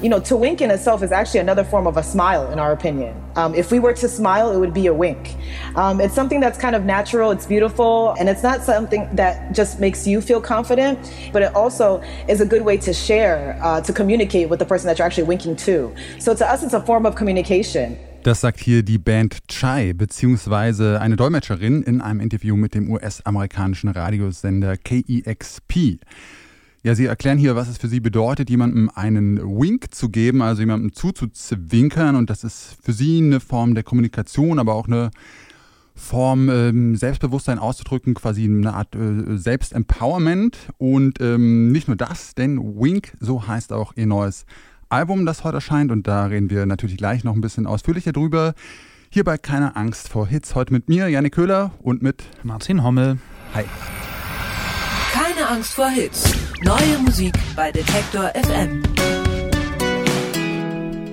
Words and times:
you 0.00 0.08
know, 0.08 0.20
to 0.20 0.36
wink 0.36 0.60
in 0.60 0.70
itself 0.70 1.02
is 1.02 1.12
actually 1.12 1.40
another 1.40 1.64
form 1.64 1.86
of 1.86 1.96
a 1.96 2.02
smile, 2.02 2.50
in 2.52 2.58
our 2.58 2.72
opinion. 2.72 3.14
Um, 3.36 3.54
if 3.54 3.70
we 3.70 3.78
were 3.78 3.92
to 3.94 4.08
smile, 4.08 4.52
it 4.52 4.58
would 4.58 4.74
be 4.74 4.86
a 4.86 4.94
wink. 4.94 5.36
Um, 5.76 6.00
it's 6.00 6.14
something 6.14 6.40
that's 6.40 6.58
kind 6.58 6.76
of 6.76 6.84
natural, 6.84 7.30
it's 7.30 7.46
beautiful, 7.46 8.14
and 8.18 8.28
it's 8.28 8.42
not 8.42 8.62
something 8.62 9.08
that 9.14 9.54
just 9.54 9.80
makes 9.80 10.06
you 10.06 10.20
feel 10.20 10.40
confident, 10.40 10.98
but 11.32 11.42
it 11.42 11.54
also 11.54 12.02
is 12.28 12.40
a 12.40 12.46
good 12.46 12.62
way 12.62 12.76
to 12.78 12.92
share, 12.92 13.58
uh, 13.62 13.80
to 13.80 13.92
communicate 13.92 14.48
with 14.48 14.58
the 14.58 14.66
person 14.66 14.86
that 14.86 14.98
you're 14.98 15.06
actually 15.06 15.24
winking 15.24 15.56
to. 15.56 15.94
So 16.18 16.34
to 16.34 16.48
us, 16.48 16.62
it's 16.62 16.74
a 16.74 16.80
form 16.80 17.06
of 17.06 17.14
communication. 17.14 17.96
Das 18.24 18.40
sagt 18.40 18.60
hier 18.60 18.82
die 18.82 18.96
Band 18.96 19.48
Chai, 19.48 19.92
beziehungsweise 19.92 20.98
eine 20.98 21.14
Dolmetscherin 21.14 21.82
in 21.82 22.00
einem 22.00 22.20
Interview 22.20 22.56
mit 22.56 22.74
dem 22.74 22.90
US-amerikanischen 22.90 23.90
Radiosender 23.90 24.78
KEXP. 24.78 25.98
Ja, 26.84 26.94
Sie 26.94 27.06
erklären 27.06 27.38
hier, 27.38 27.56
was 27.56 27.68
es 27.68 27.78
für 27.78 27.88
Sie 27.88 28.00
bedeutet, 28.00 28.50
jemandem 28.50 28.90
einen 28.94 29.38
Wink 29.38 29.94
zu 29.94 30.10
geben, 30.10 30.42
also 30.42 30.60
jemandem 30.60 30.92
zuzuzwinkern. 30.92 32.14
Und 32.14 32.28
das 32.28 32.44
ist 32.44 32.76
für 32.82 32.92
Sie 32.92 33.22
eine 33.22 33.40
Form 33.40 33.74
der 33.74 33.84
Kommunikation, 33.84 34.58
aber 34.58 34.74
auch 34.74 34.86
eine 34.86 35.10
Form, 35.94 36.50
ähm, 36.50 36.94
Selbstbewusstsein 36.94 37.58
auszudrücken, 37.58 38.12
quasi 38.12 38.44
eine 38.44 38.74
Art 38.74 38.94
äh, 38.96 39.38
Selbstempowerment. 39.38 40.58
Und 40.76 41.22
ähm, 41.22 41.72
nicht 41.72 41.88
nur 41.88 41.96
das, 41.96 42.34
denn 42.34 42.58
Wink, 42.58 43.16
so 43.18 43.48
heißt 43.48 43.72
auch 43.72 43.94
Ihr 43.96 44.06
neues 44.06 44.44
Album, 44.90 45.24
das 45.24 45.42
heute 45.42 45.56
erscheint. 45.56 45.90
Und 45.90 46.06
da 46.06 46.26
reden 46.26 46.50
wir 46.50 46.66
natürlich 46.66 46.98
gleich 46.98 47.24
noch 47.24 47.34
ein 47.34 47.40
bisschen 47.40 47.66
ausführlicher 47.66 48.12
drüber. 48.12 48.52
Hierbei 49.08 49.38
keine 49.38 49.74
Angst 49.74 50.10
vor 50.10 50.26
Hits. 50.26 50.54
Heute 50.54 50.74
mit 50.74 50.90
mir, 50.90 51.08
Janik 51.08 51.32
Köhler 51.32 51.72
und 51.80 52.02
mit 52.02 52.24
Martin 52.42 52.84
Hommel. 52.84 53.16
Hi. 53.54 53.64
Keine 55.44 55.56
Angst 55.56 55.74
vor 55.74 55.90
Hits. 55.90 56.32
Neue 56.62 56.98
Musik 57.04 57.34
bei 57.54 57.70
Detektor 57.70 58.32
FM. 58.34 58.82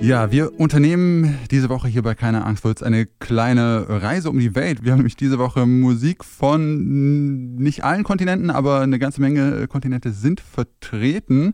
Ja, 0.00 0.32
wir 0.32 0.58
unternehmen 0.58 1.38
diese 1.50 1.68
Woche 1.68 1.88
hier 1.88 2.02
bei 2.02 2.14
Keine 2.14 2.46
Angst 2.46 2.62
vor 2.62 2.70
Hits 2.70 2.82
eine 2.82 3.04
kleine 3.04 3.84
Reise 3.90 4.30
um 4.30 4.38
die 4.38 4.54
Welt. 4.54 4.84
Wir 4.84 4.92
haben 4.92 5.00
nämlich 5.00 5.16
diese 5.16 5.38
Woche 5.38 5.66
Musik 5.66 6.24
von 6.24 7.56
nicht 7.56 7.84
allen 7.84 8.04
Kontinenten, 8.04 8.48
aber 8.48 8.80
eine 8.80 8.98
ganze 8.98 9.20
Menge 9.20 9.68
Kontinente 9.68 10.12
sind 10.12 10.40
vertreten. 10.40 11.52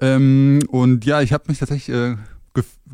Ähm, 0.00 0.58
und 0.70 1.04
ja, 1.04 1.22
ich 1.22 1.32
habe 1.32 1.44
mich 1.46 1.60
tatsächlich 1.60 1.94
äh, 1.94 2.16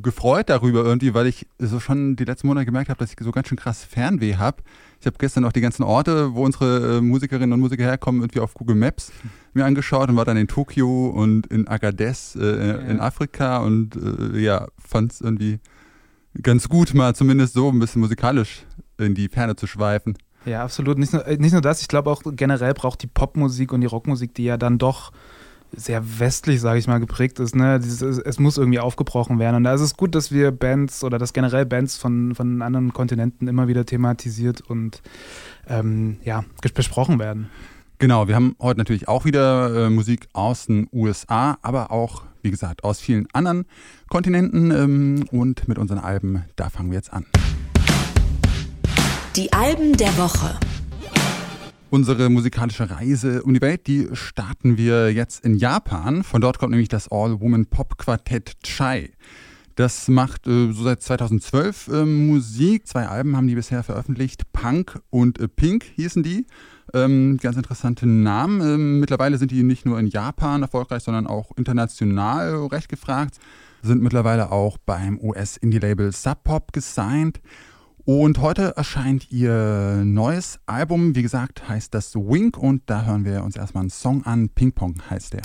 gefreut 0.03 0.51
darüber 0.51 0.84
irgendwie, 0.84 1.14
weil 1.14 1.27
ich 1.27 1.47
so 1.59 1.81
schon 1.81 2.17
die 2.17 2.25
letzten 2.25 2.47
Monate 2.47 2.67
gemerkt 2.67 2.91
habe, 2.91 2.98
dass 2.98 3.11
ich 3.11 3.17
so 3.19 3.33
ganz 3.33 3.48
schön 3.48 3.59
krass 3.59 3.84
Fernweh 3.84 4.36
habe. 4.36 4.62
Ich 5.01 5.07
habe 5.07 5.17
gestern 5.19 5.45
auch 5.45 5.53
die 5.53 5.61
ganzen 5.61 5.85
Orte, 5.85 6.35
wo 6.35 6.45
unsere 6.45 6.99
äh, 6.99 7.01
Musikerinnen 7.01 7.53
und 7.53 7.61
Musiker 7.61 7.85
herkommen, 7.85 8.21
irgendwie 8.21 8.41
auf 8.41 8.55
Google 8.55 8.75
Maps 8.75 9.13
mir 9.55 9.65
angeschaut 9.65 10.09
und 10.09 10.17
war 10.17 10.25
dann 10.25 10.37
in 10.37 10.49
Tokio 10.49 11.09
und 11.09 11.47
in 11.47 11.69
Agadez 11.69 12.37
äh, 12.37 12.69
ja. 12.69 12.75
in 12.79 13.01
Afrika 13.01 13.59
und 13.59 13.97
äh, 13.97 14.39
ja, 14.39 14.67
fand 14.79 15.13
es 15.13 15.21
irgendwie 15.21 15.61
ganz 16.43 16.69
gut, 16.69 16.95
mal 16.95 17.15
zumindest 17.15 17.55
so 17.55 17.71
ein 17.71 17.79
bisschen 17.79 18.01
musikalisch 18.01 18.65
in 18.99 19.15
die 19.15 19.29
Ferne 19.29 19.57
zu 19.57 19.67
schweifen. 19.67 20.19
Ja, 20.45 20.65
absolut. 20.65 20.99
Nicht 20.99 21.13
nur, 21.13 21.27
äh, 21.27 21.37
nicht 21.37 21.53
nur 21.53 21.61
das, 21.61 21.81
ich 21.81 21.89
glaube 21.89 22.11
auch 22.11 22.23
generell 22.25 22.75
braucht 22.75 23.03
die 23.03 23.07
Popmusik 23.07 23.73
und 23.73 23.81
die 23.81 23.87
Rockmusik, 23.87 24.35
die 24.35 24.45
ja 24.45 24.57
dann 24.57 24.79
doch 24.79 25.13
sehr 25.77 26.19
westlich, 26.19 26.61
sage 26.61 26.78
ich 26.78 26.86
mal, 26.86 26.98
geprägt 26.98 27.38
ist. 27.41 27.55
Ne? 27.55 27.78
Dieses, 27.80 28.19
es 28.19 28.38
muss 28.38 28.58
irgendwie 28.58 28.78
aufgebrochen 28.78 29.38
werden. 29.38 29.56
Und 29.56 29.64
da 29.64 29.74
ist 29.74 29.80
es 29.80 29.97
gut, 29.97 30.14
dass 30.14 30.33
wir 30.33 30.50
Bands 30.50 31.05
oder 31.05 31.19
dass 31.19 31.33
generell 31.33 31.66
Bands 31.66 31.97
von, 31.97 32.34
von 32.34 32.62
anderen 32.62 32.92
Kontinenten 32.92 33.48
immer 33.48 33.69
wieder 33.69 33.84
thematisiert 33.84 34.61
und 34.61 35.02
ähm, 35.69 36.19
ja, 36.24 36.44
besprochen 36.74 37.19
werden. 37.19 37.48
Genau, 37.98 38.28
wir 38.28 38.36
haben 38.36 38.55
heute 38.61 38.78
natürlich 38.78 39.08
auch 39.08 39.24
wieder 39.24 39.86
äh, 39.86 39.91
Musik 39.91 40.28
aus 40.33 40.66
den 40.66 40.89
USA, 40.92 41.58
aber 41.62 41.91
auch, 41.91 42.22
wie 42.42 42.50
gesagt, 42.50 42.84
aus 42.84 43.00
vielen 43.00 43.27
anderen 43.33 43.66
Kontinenten. 44.08 44.70
Ähm, 44.70 45.24
und 45.33 45.66
mit 45.66 45.78
unseren 45.78 45.98
Alben, 45.98 46.44
da 46.55 46.70
fangen 46.70 46.91
wir 46.91 46.96
jetzt 46.96 47.12
an. 47.12 47.27
Die 49.34 49.52
Alben 49.52 49.96
der 49.96 50.17
Woche. 50.17 50.58
Unsere 51.91 52.29
musikalische 52.29 52.91
Reise 52.91 53.43
um 53.43 53.55
die 53.55 53.63
Welt, 53.63 53.87
die 53.87 54.09
starten 54.13 54.77
wir 54.77 55.11
jetzt 55.11 55.43
in 55.43 55.57
Japan. 55.57 56.23
Von 56.23 56.43
dort 56.43 56.59
kommt 56.59 56.73
nämlich 56.73 56.91
das 56.91 57.11
All-Woman-Pop-Quartett 57.11 58.63
Chai. 58.63 59.11
Das 59.75 60.07
macht 60.09 60.47
äh, 60.47 60.71
so 60.71 60.83
seit 60.83 61.03
2012 61.03 61.89
äh, 61.89 62.05
Musik. 62.05 62.87
Zwei 62.87 63.07
Alben 63.07 63.37
haben 63.39 63.49
die 63.49 63.55
bisher 63.55 63.83
veröffentlicht. 63.83 64.53
Punk 64.53 65.01
und 65.09 65.39
äh, 65.39 65.49
Pink 65.49 65.85
hießen 65.95 66.23
die. 66.23 66.47
Ähm, 66.93 67.39
ganz 67.41 67.57
interessante 67.57 68.07
Namen. 68.07 68.61
Ähm, 68.61 69.01
mittlerweile 69.01 69.39
sind 69.39 69.51
die 69.51 69.63
nicht 69.63 69.87
nur 69.87 69.99
in 69.99 70.09
Japan 70.09 70.61
erfolgreich, 70.61 71.05
sondern 71.05 71.27
auch 71.27 71.57
international 71.57 72.67
recht 72.67 72.91
gefragt. 72.91 73.39
Sind 73.81 74.03
mittlerweile 74.03 74.53
auch 74.53 74.77
beim 74.77 75.19
US-Indie-Label 75.20 76.13
Sub 76.13 76.45
Pop 76.45 76.73
gesigned. 76.73 77.41
Und 78.08 78.41
heute 78.41 78.74
erscheint 78.74 79.30
ihr 79.30 80.01
neues 80.02 80.61
Album. 80.64 81.14
Wie 81.14 81.20
gesagt, 81.20 81.69
heißt 81.69 81.92
das 81.92 82.14
Wink 82.14 82.57
und 82.57 82.80
da 82.86 83.05
hören 83.05 83.27
wir 83.27 83.45
uns 83.45 83.55
erstmal 83.55 83.83
einen 83.83 83.91
Song 83.91 84.24
an. 84.24 84.48
Ping 84.48 84.73
Pong 84.73 84.95
heißt 85.11 85.35
der. 85.35 85.42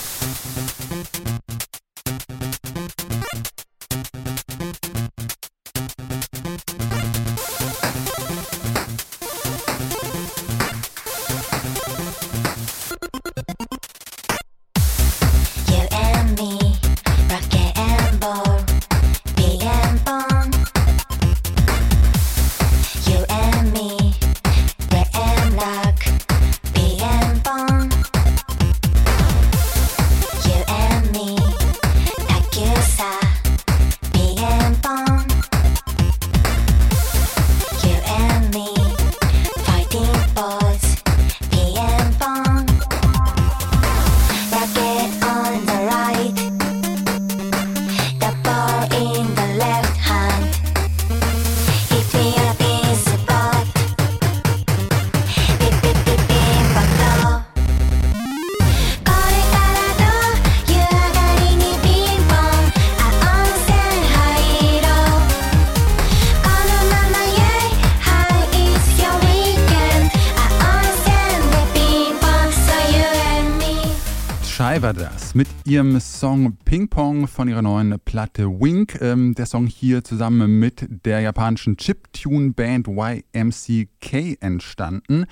Ihrem 75.73 75.99
Song 75.99 76.55
Ping 76.65 76.87
Pong 76.87 77.27
von 77.27 77.47
ihrer 77.47 77.63
neuen 77.63 77.99
Platte 78.05 78.47
Wink. 78.47 79.01
Ähm, 79.01 79.33
der 79.33 79.47
Song 79.47 79.65
hier 79.65 80.03
zusammen 80.03 80.59
mit 80.59 80.87
der 81.03 81.21
japanischen 81.21 81.77
Chiptune-Band 81.77 82.87
YMCK 82.87 84.37
entstanden. 84.39 85.25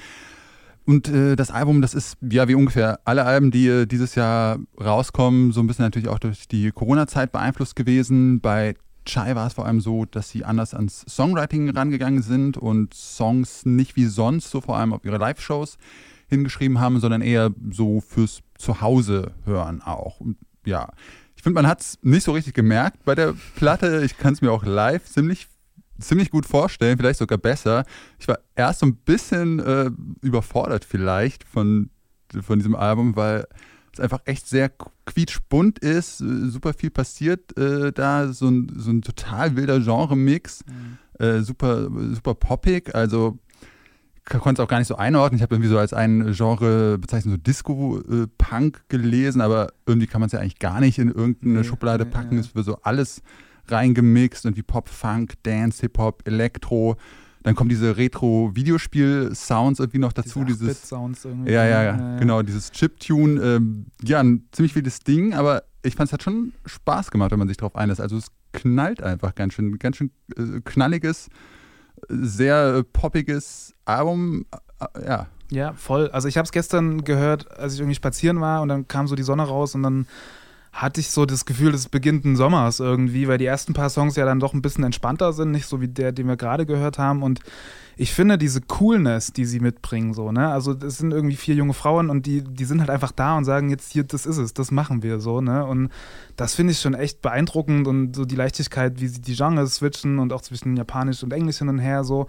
Und 0.83 1.09
äh, 1.09 1.35
das 1.35 1.51
Album, 1.51 1.83
das 1.83 1.93
ist 1.93 2.17
ja 2.27 2.47
wie 2.47 2.55
ungefähr 2.55 3.01
alle 3.05 3.23
Alben, 3.23 3.51
die 3.51 3.67
äh, 3.67 3.85
dieses 3.85 4.15
Jahr 4.15 4.57
rauskommen, 4.83 5.51
so 5.51 5.61
ein 5.61 5.67
bisschen 5.67 5.85
natürlich 5.85 6.09
auch 6.09 6.17
durch 6.17 6.47
die 6.47 6.71
Corona-Zeit 6.71 7.31
beeinflusst 7.31 7.75
gewesen. 7.75 8.41
Bei 8.41 8.73
Chai 9.05 9.35
war 9.35 9.45
es 9.45 9.53
vor 9.53 9.67
allem 9.67 9.79
so, 9.79 10.05
dass 10.05 10.31
sie 10.31 10.43
anders 10.43 10.73
ans 10.73 11.05
Songwriting 11.07 11.69
rangegangen 11.69 12.23
sind 12.23 12.57
und 12.57 12.95
Songs 12.95 13.63
nicht 13.67 13.95
wie 13.95 14.05
sonst, 14.05 14.49
so 14.49 14.59
vor 14.59 14.77
allem 14.77 14.91
auf 14.91 15.05
ihre 15.05 15.17
Live-Shows 15.17 15.77
hingeschrieben 16.29 16.79
haben, 16.79 16.99
sondern 16.99 17.21
eher 17.21 17.51
so 17.69 18.01
fürs 18.01 18.41
Zuhause 18.61 19.33
hören 19.45 19.81
auch. 19.81 20.19
Und 20.19 20.37
ja, 20.65 20.89
ich 21.35 21.43
finde, 21.43 21.55
man 21.55 21.67
hat 21.67 21.81
es 21.81 21.99
nicht 22.01 22.23
so 22.23 22.31
richtig 22.31 22.53
gemerkt 22.53 23.03
bei 23.03 23.15
der 23.15 23.33
Platte. 23.55 24.03
Ich 24.05 24.17
kann 24.17 24.33
es 24.33 24.41
mir 24.41 24.51
auch 24.51 24.63
live 24.63 25.05
ziemlich 25.05 25.47
ziemlich 26.01 26.31
gut 26.31 26.45
vorstellen, 26.45 26.97
vielleicht 26.97 27.19
sogar 27.19 27.37
besser. 27.37 27.85
Ich 28.19 28.27
war 28.27 28.39
erst 28.55 28.79
so 28.79 28.87
ein 28.87 28.95
bisschen 28.95 29.59
äh, 29.59 29.91
überfordert 30.21 30.83
vielleicht 30.83 31.43
von, 31.43 31.89
von 32.41 32.59
diesem 32.59 32.75
Album, 32.75 33.15
weil 33.15 33.45
es 33.93 33.99
einfach 33.99 34.21
echt 34.25 34.47
sehr 34.47 34.71
quietschbunt 35.05 35.79
ist, 35.79 36.17
super 36.19 36.73
viel 36.73 36.89
passiert 36.89 37.57
äh, 37.57 37.91
da, 37.91 38.31
so 38.31 38.49
ein, 38.49 38.71
so 38.77 38.89
ein 38.89 39.01
total 39.01 39.55
wilder 39.55 39.79
Genre-Mix, 39.79 40.63
mhm. 40.65 41.23
äh, 41.23 41.41
super, 41.41 41.89
super 42.13 42.35
poppig, 42.35 42.95
also 42.95 43.37
konnte 44.25 44.61
es 44.61 44.65
auch 44.65 44.69
gar 44.69 44.79
nicht 44.79 44.87
so 44.87 44.95
einordnen. 44.95 45.37
Ich 45.37 45.41
habe 45.41 45.55
irgendwie 45.55 45.69
so 45.69 45.77
als 45.77 45.93
ein 45.93 46.33
Genre 46.33 46.97
bezeichnet, 46.97 47.33
so 47.33 47.37
Disco-Punk 47.37 48.83
gelesen, 48.87 49.41
aber 49.41 49.73
irgendwie 49.85 50.07
kann 50.07 50.21
man 50.21 50.27
es 50.27 50.33
ja 50.33 50.39
eigentlich 50.39 50.59
gar 50.59 50.79
nicht 50.79 50.99
in 50.99 51.09
irgendeine 51.09 51.59
nee, 51.59 51.63
Schublade 51.63 52.05
packen. 52.05 52.37
Es 52.37 52.53
wird 52.55 52.65
so 52.65 52.77
alles 52.83 53.21
reingemixt, 53.67 54.45
irgendwie 54.45 54.63
Pop, 54.63 54.89
Funk, 54.89 55.35
Dance, 55.43 55.81
Hip-Hop, 55.81 56.23
Elektro. 56.25 56.97
Dann 57.43 57.55
kommen 57.55 57.69
diese 57.69 57.97
Retro-Videospiel-Sounds 57.97 59.79
irgendwie 59.79 59.97
noch 59.97 60.13
dazu. 60.13 60.43
Diese 60.43 60.59
dieses 60.59 60.87
Sounds 60.87 61.25
irgendwie. 61.25 61.51
Ja, 61.51 61.65
ja, 61.65 61.83
ja, 61.83 62.17
genau, 62.19 62.43
dieses 62.43 62.71
Chip-Tune. 62.71 63.41
Ähm, 63.41 63.87
ja, 64.03 64.19
ein 64.19 64.47
ziemlich 64.51 64.75
wildes 64.75 64.99
Ding, 64.99 65.33
aber 65.33 65.63
ich 65.83 65.95
fand 65.95 66.09
es 66.09 66.13
hat 66.13 66.21
schon 66.21 66.53
Spaß 66.65 67.09
gemacht, 67.09 67.31
wenn 67.31 67.39
man 67.39 67.47
sich 67.47 67.57
darauf 67.57 67.75
einlässt. 67.75 67.99
Also 67.99 68.17
es 68.17 68.27
knallt 68.53 69.01
einfach 69.01 69.33
ganz 69.33 69.53
schön, 69.53 69.79
ganz 69.79 69.97
schön 69.97 70.11
äh, 70.37 70.61
knalliges, 70.63 71.29
sehr 72.09 72.83
poppiges 72.93 73.73
Album. 73.85 74.45
Äh, 74.79 75.05
ja. 75.05 75.27
Ja, 75.49 75.73
voll. 75.73 76.09
Also 76.11 76.29
ich 76.29 76.37
habe 76.37 76.45
es 76.45 76.53
gestern 76.53 77.03
gehört, 77.03 77.59
als 77.59 77.73
ich 77.73 77.79
irgendwie 77.81 77.95
spazieren 77.95 78.39
war 78.39 78.61
und 78.61 78.69
dann 78.69 78.87
kam 78.87 79.07
so 79.07 79.15
die 79.15 79.23
Sonne 79.23 79.43
raus 79.43 79.75
und 79.75 79.83
dann 79.83 80.07
hatte 80.71 81.01
ich 81.01 81.09
so 81.09 81.25
das 81.25 81.45
Gefühl, 81.45 81.73
es 81.73 81.89
beginnt 81.89 82.23
ein 82.23 82.37
Sommers 82.37 82.79
irgendwie, 82.79 83.27
weil 83.27 83.37
die 83.37 83.45
ersten 83.45 83.73
paar 83.73 83.89
Songs 83.89 84.15
ja 84.15 84.25
dann 84.25 84.39
doch 84.39 84.53
ein 84.53 84.61
bisschen 84.61 84.85
entspannter 84.85 85.33
sind, 85.33 85.51
nicht 85.51 85.65
so 85.65 85.81
wie 85.81 85.89
der, 85.89 86.13
den 86.13 86.27
wir 86.27 86.37
gerade 86.37 86.65
gehört 86.65 86.97
haben. 86.97 87.23
Und 87.23 87.41
ich 87.97 88.13
finde 88.13 88.37
diese 88.37 88.61
Coolness, 88.61 89.33
die 89.33 89.43
sie 89.43 89.59
mitbringen, 89.59 90.13
so, 90.13 90.31
ne? 90.31 90.47
Also 90.47 90.71
es 90.71 90.97
sind 90.97 91.11
irgendwie 91.11 91.35
vier 91.35 91.55
junge 91.55 91.73
Frauen 91.73 92.09
und 92.09 92.25
die, 92.25 92.41
die 92.41 92.63
sind 92.63 92.79
halt 92.79 92.89
einfach 92.89 93.11
da 93.11 93.37
und 93.37 93.43
sagen, 93.43 93.69
jetzt 93.69 93.91
hier, 93.91 94.05
das 94.05 94.25
ist 94.25 94.37
es, 94.37 94.53
das 94.53 94.71
machen 94.71 95.03
wir 95.03 95.19
so, 95.19 95.41
ne? 95.41 95.65
Und 95.65 95.89
das 96.37 96.55
finde 96.55 96.71
ich 96.71 96.79
schon 96.79 96.93
echt 96.93 97.21
beeindruckend 97.21 97.85
und 97.87 98.15
so 98.15 98.23
die 98.23 98.35
Leichtigkeit, 98.37 99.01
wie 99.01 99.07
sie 99.07 99.21
die 99.21 99.35
Genres 99.35 99.75
switchen 99.75 100.19
und 100.19 100.31
auch 100.31 100.41
zwischen 100.41 100.77
Japanisch 100.77 101.21
und 101.21 101.33
Englisch 101.33 101.57
hin 101.57 101.67
und 101.67 101.79
her, 101.79 102.05
so, 102.05 102.27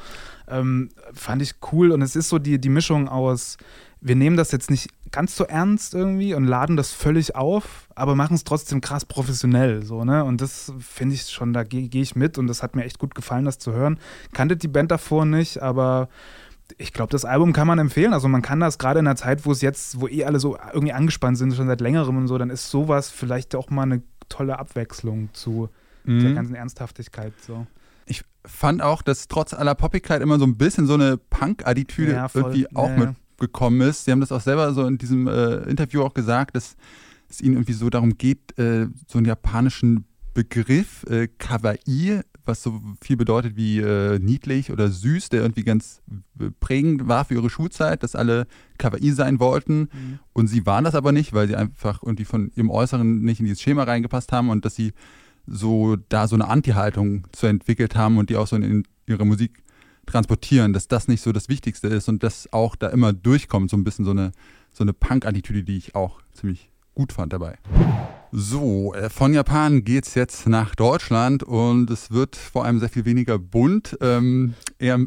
ähm, 0.48 0.90
fand 1.14 1.42
ich 1.42 1.54
cool. 1.72 1.92
Und 1.92 2.02
es 2.02 2.16
ist 2.16 2.28
so 2.28 2.40
die, 2.40 2.60
die 2.60 2.68
Mischung 2.68 3.08
aus 3.08 3.56
wir 4.02 4.16
nehmen 4.16 4.36
das 4.36 4.50
jetzt 4.50 4.70
nicht 4.70 4.88
ganz 5.12 5.36
so 5.36 5.44
ernst 5.44 5.94
irgendwie 5.94 6.34
und 6.34 6.44
laden 6.44 6.76
das 6.76 6.92
völlig 6.92 7.36
auf, 7.36 7.88
aber 7.94 8.16
machen 8.16 8.34
es 8.34 8.42
trotzdem 8.42 8.80
krass 8.80 9.04
professionell, 9.04 9.84
so, 9.84 10.04
ne? 10.04 10.24
Und 10.24 10.40
das 10.40 10.72
finde 10.80 11.14
ich 11.14 11.30
schon, 11.30 11.52
da 11.52 11.62
gehe 11.62 11.88
geh 11.88 12.02
ich 12.02 12.16
mit 12.16 12.36
und 12.36 12.48
das 12.48 12.62
hat 12.62 12.74
mir 12.74 12.84
echt 12.84 12.98
gut 12.98 13.14
gefallen, 13.14 13.44
das 13.44 13.58
zu 13.58 13.72
hören. 13.72 13.98
Kannte 14.32 14.56
die 14.56 14.68
Band 14.68 14.90
davor 14.90 15.24
nicht, 15.24 15.62
aber 15.62 16.08
ich 16.78 16.92
glaube, 16.92 17.10
das 17.10 17.24
Album 17.24 17.52
kann 17.52 17.68
man 17.68 17.78
empfehlen. 17.78 18.12
Also 18.12 18.26
man 18.28 18.42
kann 18.42 18.58
das 18.58 18.78
gerade 18.78 19.00
in 19.00 19.06
einer 19.06 19.16
Zeit, 19.16 19.46
wo 19.46 19.52
es 19.52 19.60
jetzt, 19.60 20.00
wo 20.00 20.08
eh 20.08 20.24
alle 20.24 20.40
so 20.40 20.56
irgendwie 20.72 20.92
angespannt 20.92 21.38
sind, 21.38 21.54
schon 21.54 21.68
seit 21.68 21.80
längerem 21.80 22.16
und 22.16 22.26
so, 22.26 22.38
dann 22.38 22.50
ist 22.50 22.70
sowas 22.70 23.08
vielleicht 23.08 23.54
auch 23.54 23.70
mal 23.70 23.82
eine 23.82 24.02
tolle 24.28 24.58
Abwechslung 24.58 25.28
zu 25.32 25.68
mhm. 26.04 26.20
der 26.20 26.32
ganzen 26.32 26.54
Ernsthaftigkeit. 26.56 27.34
So. 27.46 27.66
Ich 28.06 28.24
fand 28.44 28.82
auch, 28.82 29.02
dass 29.02 29.28
trotz 29.28 29.54
aller 29.54 29.76
Poppigkeit 29.76 30.22
immer 30.22 30.38
so 30.38 30.46
ein 30.46 30.56
bisschen 30.56 30.86
so 30.86 30.94
eine 30.94 31.18
Punk-Attitüde 31.18 32.12
ja, 32.12 32.28
irgendwie 32.34 32.74
auch 32.74 32.88
ja, 32.88 32.96
mit 32.96 33.16
gekommen 33.42 33.80
ist. 33.82 34.04
Sie 34.04 34.12
haben 34.12 34.20
das 34.20 34.32
auch 34.32 34.40
selber 34.40 34.72
so 34.72 34.86
in 34.86 34.96
diesem 34.96 35.26
äh, 35.26 35.56
Interview 35.64 36.02
auch 36.02 36.14
gesagt, 36.14 36.56
dass 36.56 36.76
es 37.28 37.40
ihnen 37.40 37.54
irgendwie 37.54 37.72
so 37.72 37.90
darum 37.90 38.16
geht, 38.16 38.56
äh, 38.58 38.86
so 39.06 39.18
einen 39.18 39.26
japanischen 39.26 40.04
Begriff, 40.32 41.04
äh, 41.10 41.28
Kawaii, 41.38 42.20
was 42.44 42.62
so 42.62 42.80
viel 43.00 43.16
bedeutet 43.16 43.56
wie 43.56 43.80
äh, 43.80 44.18
niedlich 44.18 44.70
oder 44.70 44.88
süß, 44.88 45.28
der 45.28 45.42
irgendwie 45.42 45.64
ganz 45.64 46.00
äh, 46.40 46.50
prägend 46.60 47.08
war 47.08 47.24
für 47.24 47.34
ihre 47.34 47.50
Schulzeit, 47.50 48.02
dass 48.02 48.16
alle 48.16 48.46
Kawaii 48.78 49.10
sein 49.10 49.40
wollten. 49.40 49.80
Mhm. 49.92 50.18
Und 50.32 50.46
sie 50.46 50.64
waren 50.64 50.84
das 50.84 50.94
aber 50.94 51.12
nicht, 51.12 51.32
weil 51.32 51.48
sie 51.48 51.56
einfach 51.56 52.02
irgendwie 52.02 52.24
von 52.24 52.50
ihrem 52.54 52.70
Äußeren 52.70 53.22
nicht 53.22 53.40
in 53.40 53.46
dieses 53.46 53.60
Schema 53.60 53.82
reingepasst 53.82 54.32
haben 54.32 54.50
und 54.50 54.64
dass 54.64 54.74
sie 54.74 54.92
so 55.46 55.96
da 56.08 56.28
so 56.28 56.36
eine 56.36 56.48
Anti-Haltung 56.48 57.26
zu 57.32 57.46
entwickelt 57.46 57.96
haben 57.96 58.18
und 58.18 58.30
die 58.30 58.36
auch 58.36 58.46
so 58.46 58.56
in 58.56 58.84
ihrer 59.06 59.24
Musik 59.24 59.62
transportieren, 60.06 60.72
dass 60.72 60.88
das 60.88 61.08
nicht 61.08 61.22
so 61.22 61.32
das 61.32 61.48
Wichtigste 61.48 61.88
ist 61.88 62.08
und 62.08 62.22
das 62.22 62.52
auch 62.52 62.76
da 62.76 62.88
immer 62.88 63.12
durchkommt, 63.12 63.70
so 63.70 63.76
ein 63.76 63.84
bisschen 63.84 64.04
so 64.04 64.10
eine, 64.10 64.32
so 64.72 64.84
eine 64.84 64.92
Punk-Attitüde, 64.92 65.62
die 65.62 65.76
ich 65.76 65.94
auch 65.94 66.20
ziemlich 66.32 66.70
gut 66.94 67.12
fand 67.12 67.32
dabei. 67.32 67.58
So, 68.34 68.94
äh, 68.94 69.10
von 69.10 69.34
Japan 69.34 69.84
geht 69.84 70.06
es 70.06 70.14
jetzt 70.14 70.48
nach 70.48 70.74
Deutschland 70.74 71.42
und 71.42 71.90
es 71.90 72.10
wird 72.10 72.34
vor 72.34 72.64
allem 72.64 72.78
sehr 72.78 72.88
viel 72.88 73.04
weniger 73.04 73.38
bunt, 73.38 73.98
ähm, 74.00 74.54
eher 74.78 74.98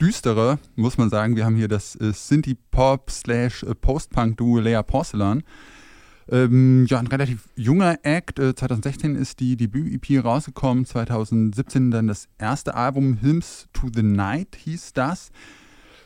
düsterer, 0.00 0.60
muss 0.76 0.96
man 0.96 1.10
sagen. 1.10 1.34
Wir 1.34 1.44
haben 1.44 1.56
hier 1.56 1.66
das 1.66 1.96
äh, 1.96 2.12
Synthie-Pop 2.12 3.10
slash 3.10 3.64
äh, 3.64 3.74
Post-Punk-Duo 3.74 4.60
Lea 4.60 4.80
Porcelain. 4.86 5.42
Ähm, 6.30 6.86
ja, 6.86 6.98
ein 6.98 7.06
relativ 7.06 7.48
junger 7.56 7.98
Act. 8.02 8.38
Äh, 8.38 8.54
2016 8.54 9.16
ist 9.16 9.40
die 9.40 9.56
Debüt-EP 9.56 10.24
rausgekommen, 10.24 10.84
2017 10.84 11.90
dann 11.90 12.06
das 12.06 12.28
erste 12.38 12.74
Album 12.74 13.20
Hymns 13.20 13.68
to 13.72 13.88
the 13.94 14.02
Night 14.02 14.56
hieß 14.56 14.92
das. 14.92 15.30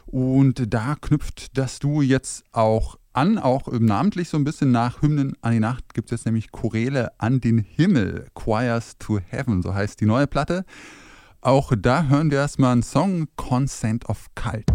Und 0.07 0.73
da 0.73 0.97
knüpft 1.01 1.57
das 1.57 1.79
Duo 1.79 2.03
jetzt 2.03 2.45
auch 2.53 2.99
an, 3.13 3.39
auch 3.39 3.69
namentlich 3.73 4.29
so 4.29 4.37
ein 4.37 4.45
bisschen 4.45 4.71
nach 4.73 5.03
Hymnen 5.03 5.37
an 5.43 5.53
die 5.53 5.61
Nacht 5.61 5.95
gibt 5.95 6.07
es 6.07 6.19
jetzt 6.19 6.27
nämlich 6.27 6.51
Chorele 6.51 7.13
an 7.19 7.41
den 7.41 7.59
Himmel, 7.59 8.27
Choirs 8.35 8.97
to 8.99 9.19
Heaven, 9.19 9.63
so 9.63 9.75
heißt 9.75 10.01
die 10.01 10.07
neue 10.07 10.27
Platte. 10.27 10.65
Auch 11.41 11.73
da 11.77 12.05
hören 12.05 12.31
wir 12.31 12.39
erstmal 12.39 12.73
einen 12.73 12.83
Song, 12.83 13.27
Consent 13.37 14.09
of 14.09 14.29
Cult. 14.35 14.67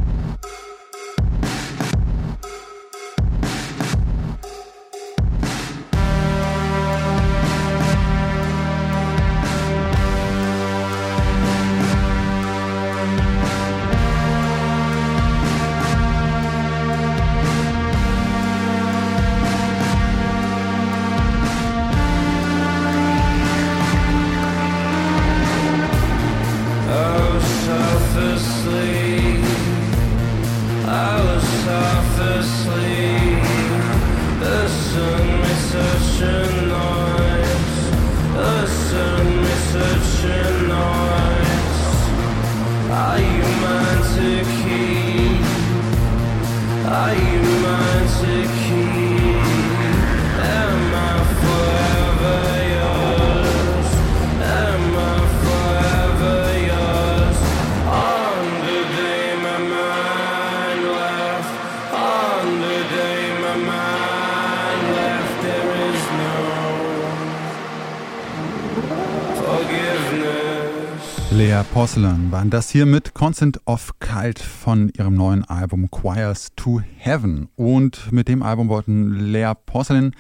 Lea 71.30 71.62
Porcelain 71.74 72.32
waren 72.32 72.50
das 72.50 72.70
hier 72.70 72.86
mit 72.86 73.14
Consent 73.14 73.60
of 73.66 74.00
Cult 74.00 74.40
von 74.40 74.90
ihrem 74.98 75.16
neuen 75.16 75.44
Album 75.44 75.92
Choirs 75.92 76.54
to 76.56 76.80
Heaven. 76.98 77.50
Und 77.58 78.12
mit 78.14 78.30
dem 78.30 78.42
Album 78.42 78.70
wollten 78.70 79.12
Lea 79.14 79.52
Porcelain 79.66 80.16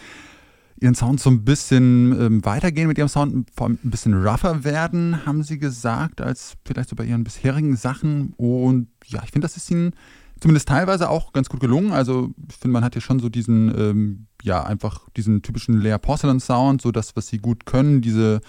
ihren 0.82 0.96
Sound 0.96 1.22
so 1.22 1.30
ein 1.30 1.46
bisschen 1.46 2.12
ähm, 2.20 2.46
weitergehen 2.46 2.88
mit 2.88 2.98
ihrem 2.98 3.08
Sound, 3.08 3.34
ein 3.60 3.78
bisschen 3.84 4.14
rougher 4.14 4.66
werden, 4.66 5.26
haben 5.26 5.44
sie 5.44 5.58
gesagt, 5.58 6.20
als 6.22 6.56
vielleicht 6.66 6.90
so 6.90 6.96
bei 6.96 7.06
ihren 7.06 7.24
bisherigen 7.24 7.78
Sachen. 7.78 8.34
Und 8.36 8.90
ja, 9.06 9.22
ich 9.24 9.32
finde, 9.32 9.46
das 9.46 9.56
ist 9.56 9.72
ihnen 9.72 9.94
zumindest 10.40 10.68
teilweise 10.68 11.10
auch 11.10 11.32
ganz 11.32 11.48
gut 11.48 11.62
gelungen. 11.62 11.94
Also 11.94 12.32
ich 12.50 12.58
finde, 12.58 12.74
man 12.74 12.84
hat 12.84 12.94
hier 12.94 13.02
schon 13.02 13.20
so 13.20 13.30
diesen, 13.30 13.74
ähm, 13.80 14.28
ja, 14.44 14.64
einfach 14.64 15.08
diesen 15.16 15.42
typischen 15.42 15.80
Lea 15.80 15.98
Porcelain 16.00 16.42
Sound, 16.42 16.82
so 16.82 16.92
das, 16.92 17.16
was 17.16 17.28
sie 17.28 17.38
gut 17.38 17.66
können, 17.66 18.02
diese 18.02 18.42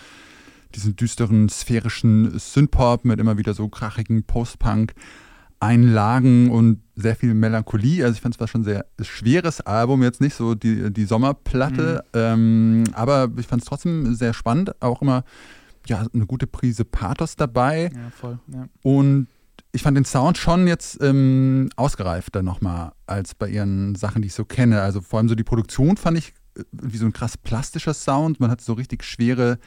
diesen 0.75 0.97
düsteren, 0.97 1.49
sphärischen 1.49 2.39
Synthpop 2.39 3.05
mit 3.05 3.21
immer 3.21 3.39
wieder 3.39 3.55
so 3.55 3.69
krachigen 3.69 4.25
Post-Punk. 4.25 4.95
Einlagen 5.61 6.51
und 6.51 6.83
sehr 6.95 7.17
viel 7.17 7.35
Melancholie. 7.35 8.05
Also 8.05 8.15
ich 8.15 8.21
fand 8.21 8.35
es 8.35 8.41
war 8.41 8.47
schon 8.47 8.61
ein 8.61 8.65
sehr 8.65 8.87
schweres 9.01 9.61
Album, 9.61 10.03
jetzt 10.03 10.21
nicht 10.21 10.35
so 10.35 10.55
die, 10.55 10.93
die 10.93 11.05
Sommerplatte, 11.05 12.05
mhm. 12.13 12.19
ähm, 12.21 12.85
aber 12.93 13.29
ich 13.37 13.47
fand 13.47 13.63
es 13.63 13.69
trotzdem 13.69 14.15
sehr 14.15 14.35
spannend. 14.35 14.81
Auch 14.81 15.03
immer 15.03 15.25
ja, 15.87 16.07
eine 16.13 16.27
gute 16.27 16.47
Prise 16.47 16.85
Pathos 16.85 17.37
dabei. 17.37 17.91
Ja, 17.93 18.11
voll. 18.11 18.39
Ja. 18.49 18.69
Und 18.83 19.27
ich 19.73 19.83
fand 19.83 19.97
den 19.97 20.05
Sound 20.05 20.39
schon 20.39 20.67
jetzt 20.67 21.03
ähm, 21.03 21.71
ausgereifter 21.77 22.43
nochmal 22.43 22.93
als 23.07 23.35
bei 23.35 23.49
ihren 23.49 23.95
Sachen, 23.95 24.23
die 24.23 24.29
ich 24.29 24.35
so 24.35 24.45
kenne. 24.45 24.81
Also 24.81 25.01
vor 25.01 25.19
allem 25.19 25.29
so 25.29 25.35
die 25.35 25.45
Produktion 25.45 25.97
fand 25.97 26.19
ich 26.19 26.35
äh, 26.57 26.63
wie 26.73 26.97
so 26.97 27.07
ein 27.07 27.13
krass 27.13 27.37
plastischer 27.37 27.95
Sound. 27.95 28.41
Man 28.41 28.51
hat 28.51 28.61
so 28.61 28.75
richtig 28.75 29.05
schwere 29.05 29.59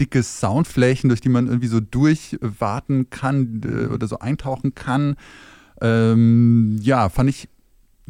dicke 0.00 0.22
Soundflächen, 0.22 1.08
durch 1.08 1.20
die 1.20 1.28
man 1.28 1.46
irgendwie 1.46 1.68
so 1.68 1.80
durchwarten 1.80 3.10
kann 3.10 3.62
äh, 3.64 3.86
oder 3.92 4.06
so 4.06 4.18
eintauchen 4.18 4.74
kann. 4.74 5.16
Ähm, 5.80 6.78
ja, 6.82 7.08
fand 7.08 7.30
ich, 7.30 7.48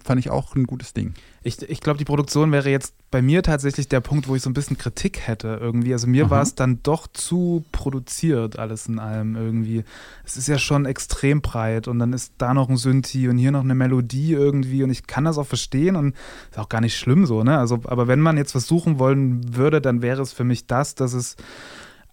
fand 0.06 0.20
ich 0.20 0.30
auch 0.30 0.54
ein 0.54 0.64
gutes 0.64 0.94
Ding. 0.94 1.14
Ich, 1.42 1.60
ich 1.62 1.80
glaube, 1.80 1.98
die 1.98 2.04
Produktion 2.04 2.52
wäre 2.52 2.70
jetzt 2.70 2.94
bei 3.10 3.22
mir 3.22 3.42
tatsächlich 3.42 3.88
der 3.88 4.00
Punkt, 4.00 4.28
wo 4.28 4.34
ich 4.34 4.42
so 4.42 4.50
ein 4.50 4.54
bisschen 4.54 4.78
Kritik 4.78 5.26
hätte 5.26 5.58
irgendwie. 5.60 5.92
Also 5.92 6.06
mir 6.06 6.24
Aha. 6.24 6.30
war 6.30 6.42
es 6.42 6.54
dann 6.54 6.80
doch 6.82 7.06
zu 7.08 7.64
produziert, 7.72 8.58
alles 8.58 8.86
in 8.86 8.98
allem 8.98 9.36
irgendwie. 9.36 9.84
Es 10.24 10.36
ist 10.36 10.48
ja 10.48 10.58
schon 10.58 10.86
extrem 10.86 11.40
breit 11.40 11.88
und 11.88 11.98
dann 11.98 12.12
ist 12.12 12.34
da 12.38 12.54
noch 12.54 12.68
ein 12.68 12.76
Synthi 12.76 13.28
und 13.28 13.38
hier 13.38 13.50
noch 13.50 13.64
eine 13.64 13.74
Melodie 13.74 14.32
irgendwie 14.32 14.82
und 14.82 14.90
ich 14.90 15.06
kann 15.06 15.24
das 15.24 15.38
auch 15.38 15.46
verstehen 15.46 15.96
und 15.96 16.14
ist 16.50 16.58
auch 16.58 16.68
gar 16.68 16.80
nicht 16.80 16.96
schlimm 16.96 17.26
so, 17.26 17.42
ne? 17.42 17.58
Also, 17.58 17.80
aber 17.84 18.08
wenn 18.08 18.20
man 18.20 18.36
jetzt 18.36 18.54
was 18.54 18.66
suchen 18.66 18.98
wollen 18.98 19.56
würde, 19.56 19.80
dann 19.80 20.02
wäre 20.02 20.22
es 20.22 20.32
für 20.32 20.44
mich 20.44 20.66
das, 20.66 20.94
dass 20.94 21.12
es 21.12 21.36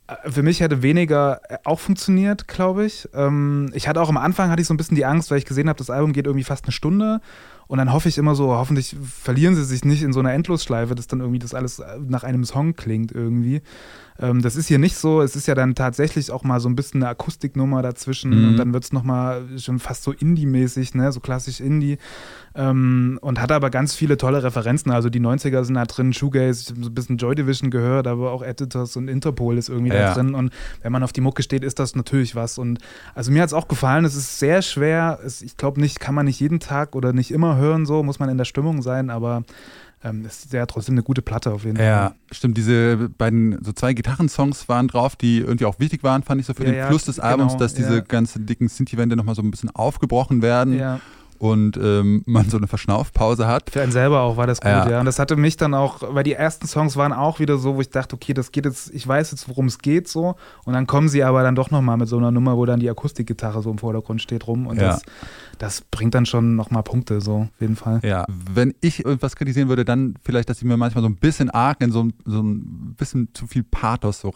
äh, 0.07 0.29
für 0.29 0.43
mich 0.43 0.59
hätte 0.59 0.81
weniger 0.81 1.41
äh, 1.49 1.57
auch 1.63 1.79
funktioniert, 1.79 2.47
glaube 2.47 2.85
ich. 2.85 3.07
Ähm, 3.13 3.71
ich 3.73 3.87
hatte 3.87 4.01
auch 4.01 4.09
am 4.09 4.17
Anfang 4.17 4.49
hatte 4.49 4.61
ich 4.61 4.67
so 4.67 4.73
ein 4.73 4.77
bisschen 4.77 4.95
die 4.95 5.05
Angst, 5.05 5.31
weil 5.31 5.37
ich 5.37 5.45
gesehen 5.45 5.69
habe, 5.69 5.77
das 5.77 5.89
Album 5.89 6.13
geht 6.13 6.25
irgendwie 6.25 6.43
fast 6.43 6.65
eine 6.65 6.71
Stunde. 6.71 7.21
Und 7.67 7.77
dann 7.77 7.93
hoffe 7.93 8.09
ich 8.09 8.17
immer 8.17 8.35
so, 8.35 8.51
hoffentlich 8.51 8.95
verlieren 9.01 9.55
sie 9.55 9.63
sich 9.63 9.85
nicht 9.85 10.03
in 10.03 10.13
so 10.13 10.19
einer 10.19 10.33
Endlosschleife, 10.33 10.95
dass 10.95 11.07
dann 11.07 11.19
irgendwie 11.19 11.39
das 11.39 11.53
alles 11.53 11.79
äh, 11.79 11.99
nach 11.99 12.23
einem 12.23 12.45
Song 12.45 12.75
klingt 12.75 13.11
irgendwie. 13.11 13.61
Ähm, 14.19 14.41
das 14.41 14.55
ist 14.55 14.67
hier 14.67 14.79
nicht 14.79 14.95
so. 14.95 15.21
Es 15.21 15.35
ist 15.35 15.47
ja 15.47 15.55
dann 15.55 15.75
tatsächlich 15.75 16.31
auch 16.31 16.43
mal 16.43 16.59
so 16.59 16.69
ein 16.69 16.75
bisschen 16.75 17.01
eine 17.01 17.09
Akustiknummer 17.09 17.81
dazwischen 17.81 18.31
Mhm. 18.31 18.47
und 18.49 18.57
dann 18.57 18.73
wird 18.73 18.83
es 18.83 18.93
nochmal 18.93 19.43
schon 19.57 19.79
fast 19.79 20.03
so 20.03 20.11
Indie-mäßig, 20.11 20.93
ne? 20.95 21.11
so 21.11 21.19
klassisch 21.19 21.59
Indie. 21.59 21.97
Ähm, 22.55 23.17
und 23.21 23.41
hat 23.41 23.51
aber 23.51 23.71
ganz 23.71 23.95
viele 23.95 24.15
tolle 24.17 24.43
Referenzen. 24.43 24.91
Also 24.91 25.09
die 25.09 25.19
90er 25.19 25.63
sind 25.63 25.73
da 25.75 25.85
drin, 25.85 26.13
Shoegaze, 26.13 26.73
ich 26.75 26.83
so 26.83 26.89
ein 26.89 26.93
bisschen 26.93 27.17
Joy 27.17 27.33
Division 27.33 27.71
gehört, 27.71 28.05
aber 28.05 28.31
auch 28.31 28.43
Editors 28.43 28.95
und 28.95 29.07
Interpol 29.07 29.57
ist 29.57 29.69
irgendwie 29.69 29.91
Ja. 29.93 30.09
da 30.09 30.13
drin. 30.13 30.35
Und 30.35 30.53
wenn 30.83 30.91
man 30.91 31.01
auf 31.03 31.13
die 31.13 31.21
Mucke 31.21 31.41
steht, 31.41 31.63
ist 31.63 31.79
das 31.79 31.95
natürlich 31.95 32.35
was. 32.35 32.59
Und 32.59 32.77
also 33.15 33.31
mir 33.31 33.41
hat 33.41 33.47
es 33.47 33.53
auch 33.53 33.67
gefallen, 33.67 34.05
es 34.05 34.15
ist 34.15 34.37
sehr 34.37 34.61
schwer. 34.61 35.19
Es, 35.25 35.41
ich 35.41 35.57
glaube 35.57 35.81
nicht, 35.81 35.99
kann 35.99 36.13
man 36.13 36.25
nicht 36.27 36.39
jeden 36.39 36.59
Tag 36.59 36.95
oder 36.95 37.11
nicht 37.13 37.31
immer 37.31 37.57
hören, 37.57 37.87
so 37.87 38.03
muss 38.03 38.19
man 38.19 38.29
in 38.29 38.37
der 38.37 38.45
Stimmung 38.45 38.83
sein, 38.83 39.09
aber 39.09 39.43
ähm, 40.03 40.25
ist 40.25 40.51
ja 40.53 40.65
trotzdem 40.65 40.95
eine 40.95 41.03
gute 41.03 41.21
Platte 41.21 41.51
auf 41.51 41.63
jeden 41.63 41.77
Ja, 41.79 42.07
Fall. 42.09 42.15
stimmt. 42.31 42.57
Diese 42.57 43.09
beiden, 43.17 43.63
so 43.63 43.71
zwei 43.73 43.93
Gitarrensongs 43.93 44.67
waren 44.69 44.87
drauf, 44.87 45.15
die 45.15 45.39
irgendwie 45.39 45.65
auch 45.65 45.79
wichtig 45.79 46.03
waren, 46.03 46.23
fand 46.23 46.41
ich 46.41 46.47
so 46.47 46.53
für 46.53 46.63
Ja, 46.65 46.71
den 46.71 46.77
ja, 46.77 46.87
Fluss 46.87 47.05
des 47.05 47.15
genau, 47.17 47.27
Albums, 47.27 47.57
dass 47.57 47.73
diese 47.73 47.95
ja. 47.95 47.99
ganzen 48.01 48.45
dicken 48.45 48.67
Synthi-Wände 48.67 49.15
nochmal 49.15 49.35
so 49.35 49.41
ein 49.41 49.51
bisschen 49.51 49.69
aufgebrochen 49.71 50.41
werden 50.41 50.77
Ja. 50.77 50.99
Und 51.43 51.77
ähm, 51.77 52.23
man 52.27 52.49
so 52.49 52.57
eine 52.57 52.67
Verschnaufpause 52.67 53.47
hat. 53.47 53.69
Für 53.69 53.81
einen 53.81 53.91
selber 53.91 54.21
auch 54.21 54.37
war 54.37 54.47
das 54.47 54.61
gut, 54.61 54.69
Ja. 54.69 54.89
ja. 54.89 54.99
Und 54.99 55.05
das 55.05 55.19
hatte 55.19 55.35
mich 55.35 55.57
dann 55.57 55.73
auch, 55.73 56.01
weil 56.13 56.23
die 56.23 56.33
ersten 56.33 56.67
Songs 56.67 56.95
waren 56.95 57.11
auch 57.13 57.39
wieder 57.39 57.57
so, 57.57 57.75
wo 57.75 57.81
ich 57.81 57.89
dachte, 57.89 58.15
okay, 58.15 58.33
das 58.33 58.51
geht 58.51 58.65
jetzt, 58.65 58.93
ich 58.93 59.07
weiß 59.07 59.31
jetzt, 59.31 59.49
worum 59.49 59.65
es 59.65 59.79
geht 59.79 60.07
so. 60.07 60.35
Und 60.65 60.73
dann 60.73 60.87
kommen 60.87 61.09
sie 61.09 61.23
aber 61.23 61.43
dann 61.43 61.55
doch 61.55 61.69
nochmal 61.71 61.97
mit 61.97 62.07
so 62.07 62.17
einer 62.17 62.31
Nummer, 62.31 62.55
wo 62.57 62.65
dann 62.65 62.79
die 62.79 62.89
Akustikgitarre 62.89 63.61
so 63.61 63.69
im 63.71 63.77
Vordergrund 63.77 64.21
steht 64.21 64.47
rum. 64.47 64.67
Und 64.67 64.77
Ja. 64.79 64.87
das, 64.87 65.01
das 65.59 65.81
bringt 65.81 66.13
dann 66.15 66.25
schon 66.25 66.55
nochmal 66.55 66.83
Punkte, 66.83 67.19
so 67.21 67.47
auf 67.53 67.61
jeden 67.61 67.75
Fall. 67.75 67.99
Ja, 68.03 68.25
wenn 68.29 68.73
ich 68.81 69.03
irgendwas 69.05 69.35
kritisieren 69.35 69.67
würde, 69.69 69.85
dann 69.85 70.15
vielleicht, 70.23 70.49
dass 70.49 70.59
sie 70.59 70.65
mir 70.65 70.77
manchmal 70.77 71.03
so 71.03 71.09
ein 71.09 71.15
bisschen 71.17 71.49
arg 71.49 71.81
in 71.81 71.91
so, 71.91 72.03
ein- 72.03 72.13
so 72.25 72.41
ein 72.41 72.95
bisschen 72.97 73.29
zu 73.33 73.47
viel 73.47 73.63
Pathos 73.63 74.19
so 74.21 74.29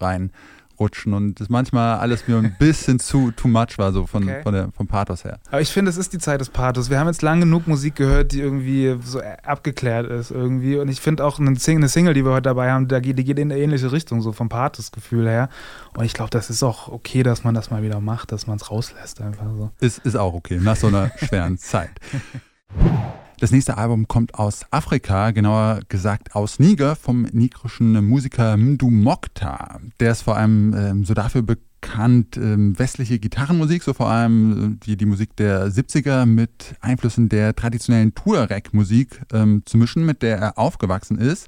reinrutschen 0.78 1.14
und 1.14 1.40
das 1.40 1.50
manchmal 1.50 1.98
alles 2.00 2.28
mir 2.28 2.38
ein 2.38 2.56
bisschen 2.58 3.00
zu 3.00 3.32
too 3.32 3.48
much 3.48 3.78
war, 3.78 3.92
so 3.92 4.06
von, 4.06 4.24
Okay. 4.24 4.42
von 4.44 4.54
der, 4.54 4.70
vom 4.76 4.88
Pathos 4.88 5.24
her. 5.24 5.40
Aber 5.50 5.62
ich 5.62 5.70
finde, 5.72 5.90
es 5.90 5.98
ist 5.98 6.14
die 6.14 6.18
Zeit 6.18 6.42
des 6.42 6.50
Pathos. 6.50 6.90
Wir 6.90 7.00
haben 7.00 7.08
jetzt 7.08 7.22
lang 7.22 7.40
genug 7.40 7.68
Musik 7.68 7.96
gehört, 7.96 8.32
die 8.32 8.40
irgendwie 8.42 8.98
so 9.04 9.22
abgeklärt 9.46 10.10
ist 10.10 10.32
irgendwie. 10.32 10.78
Und 10.78 10.90
ich 10.90 11.02
finde 11.02 11.26
auch 11.26 11.40
eine 11.40 11.58
Single, 11.58 12.14
die 12.14 12.24
wir 12.26 12.32
heute 12.32 12.44
dabei 12.44 12.72
haben, 12.72 12.88
die 12.88 13.02
geht 13.24 13.40
in 13.40 13.52
eine 13.52 13.60
ähnliche 13.62 13.92
Richtung, 13.92 14.22
so 14.22 14.32
vom 14.32 14.50
Pathos-Gefühl 14.50 15.28
her. 15.28 15.50
Und 15.96 16.06
ich 16.06 16.14
glaube, 16.14 16.30
das 16.32 16.50
ist 16.50 16.64
auch 16.64 16.88
okay, 16.88 17.24
dass 17.24 17.44
man 17.44 17.54
das 17.56 17.72
mal 17.72 17.84
wieder 17.84 18.00
macht, 18.00 18.32
dass 18.32 18.48
man 18.48 18.58
es 18.58 18.70
rauslässt 18.72 19.22
einfach 19.22 19.46
so. 19.56 19.72
Ist, 19.80 20.00
ist 20.00 20.16
auch 20.16 20.34
okay, 20.34 20.60
nach 20.62 20.76
so 20.76 20.88
einer 20.88 21.12
schweren 21.18 21.58
Zeit. 21.58 21.92
Das 23.40 23.52
nächste 23.52 23.78
Album 23.78 24.08
kommt 24.08 24.34
aus 24.34 24.66
Afrika, 24.72 25.30
genauer 25.30 25.82
gesagt 25.90 26.34
aus 26.34 26.58
Niger, 26.58 26.96
vom 26.96 27.22
nigerischen 27.22 28.04
Musiker 28.04 28.58
Mdu 28.58 28.90
Mokta. 28.90 29.80
Der 30.00 30.12
ist 30.14 30.24
vor 30.24 30.38
allem 30.38 30.74
ähm, 30.76 31.06
so 31.06 31.14
dafür 31.14 31.44
bekannt, 31.44 32.36
ähm, 32.38 32.80
westliche 32.80 33.20
Gitarrenmusik, 33.20 33.84
so 33.84 33.94
vor 33.94 34.10
allem 34.10 34.80
äh, 34.82 34.86
die, 34.86 34.98
die 34.98 35.06
Musik 35.06 35.36
der 35.36 35.68
70er 35.68 36.26
mit 36.26 36.74
Einflüssen 36.82 37.30
der 37.30 37.56
traditionellen 37.56 38.16
Tuareg-Musik 38.16 39.22
ähm, 39.32 39.62
zu 39.66 39.78
mischen, 39.78 40.04
mit 40.04 40.24
der 40.24 40.40
er 40.40 40.58
aufgewachsen 40.58 41.20
ist. 41.20 41.48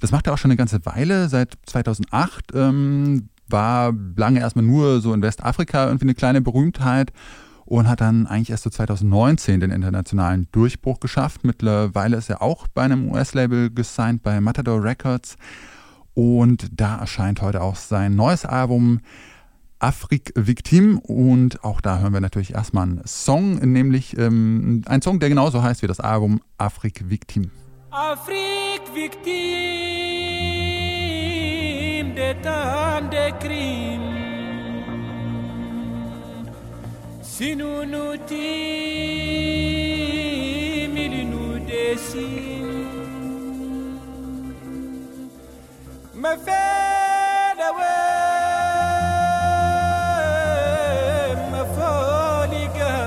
Das 0.00 0.10
macht 0.10 0.26
er 0.26 0.32
auch 0.32 0.38
schon 0.38 0.50
eine 0.50 0.58
ganze 0.58 0.84
Weile, 0.84 1.28
seit 1.28 1.56
2008. 1.66 2.46
Ähm, 2.54 3.28
war 3.48 3.94
lange 4.16 4.40
erstmal 4.40 4.64
nur 4.64 5.00
so 5.00 5.14
in 5.14 5.22
Westafrika 5.22 5.86
irgendwie 5.86 6.06
eine 6.06 6.14
kleine 6.14 6.40
Berühmtheit 6.40 7.12
und 7.70 7.88
hat 7.88 8.00
dann 8.00 8.26
eigentlich 8.26 8.50
erst 8.50 8.64
so 8.64 8.70
2019 8.70 9.60
den 9.60 9.70
internationalen 9.70 10.48
Durchbruch 10.50 10.98
geschafft. 10.98 11.44
Mittlerweile 11.44 12.16
ist 12.16 12.28
er 12.28 12.42
auch 12.42 12.66
bei 12.66 12.82
einem 12.82 13.12
US-Label 13.12 13.70
gesigned, 13.70 14.24
bei 14.24 14.40
Matador 14.40 14.82
Records. 14.82 15.36
Und 16.14 16.66
da 16.72 16.96
erscheint 16.96 17.40
heute 17.42 17.62
auch 17.62 17.76
sein 17.76 18.16
neues 18.16 18.44
Album 18.44 18.98
Afrik 19.78 20.32
Victim. 20.34 20.98
Und 20.98 21.62
auch 21.62 21.80
da 21.80 22.00
hören 22.00 22.12
wir 22.12 22.20
natürlich 22.20 22.54
erstmal 22.54 22.88
einen 22.88 23.02
Song, 23.06 23.60
nämlich 23.60 24.18
ähm, 24.18 24.82
ein 24.86 25.00
Song, 25.00 25.20
der 25.20 25.28
genauso 25.28 25.62
heißt 25.62 25.82
wie 25.82 25.86
das 25.86 26.00
Album 26.00 26.40
Afrik 26.58 27.08
Victim. 27.08 27.52
Afrique 27.92 28.92
victime 28.92 29.30
de 32.16 32.34
tant 32.42 33.12
de 33.12 33.30
crimes. 33.38 34.09
سنون 37.40 38.26
تيم 38.26 38.40
لنودسين 40.98 42.66
ما 46.14 46.36
فاد 46.36 47.60
ما 51.52 51.64
فالقا 51.76 53.00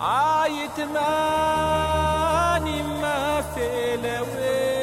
عايت 0.00 0.78
ماني 0.94 2.82
ما 2.82 3.42
في 3.54 3.96
لوين 4.02 4.75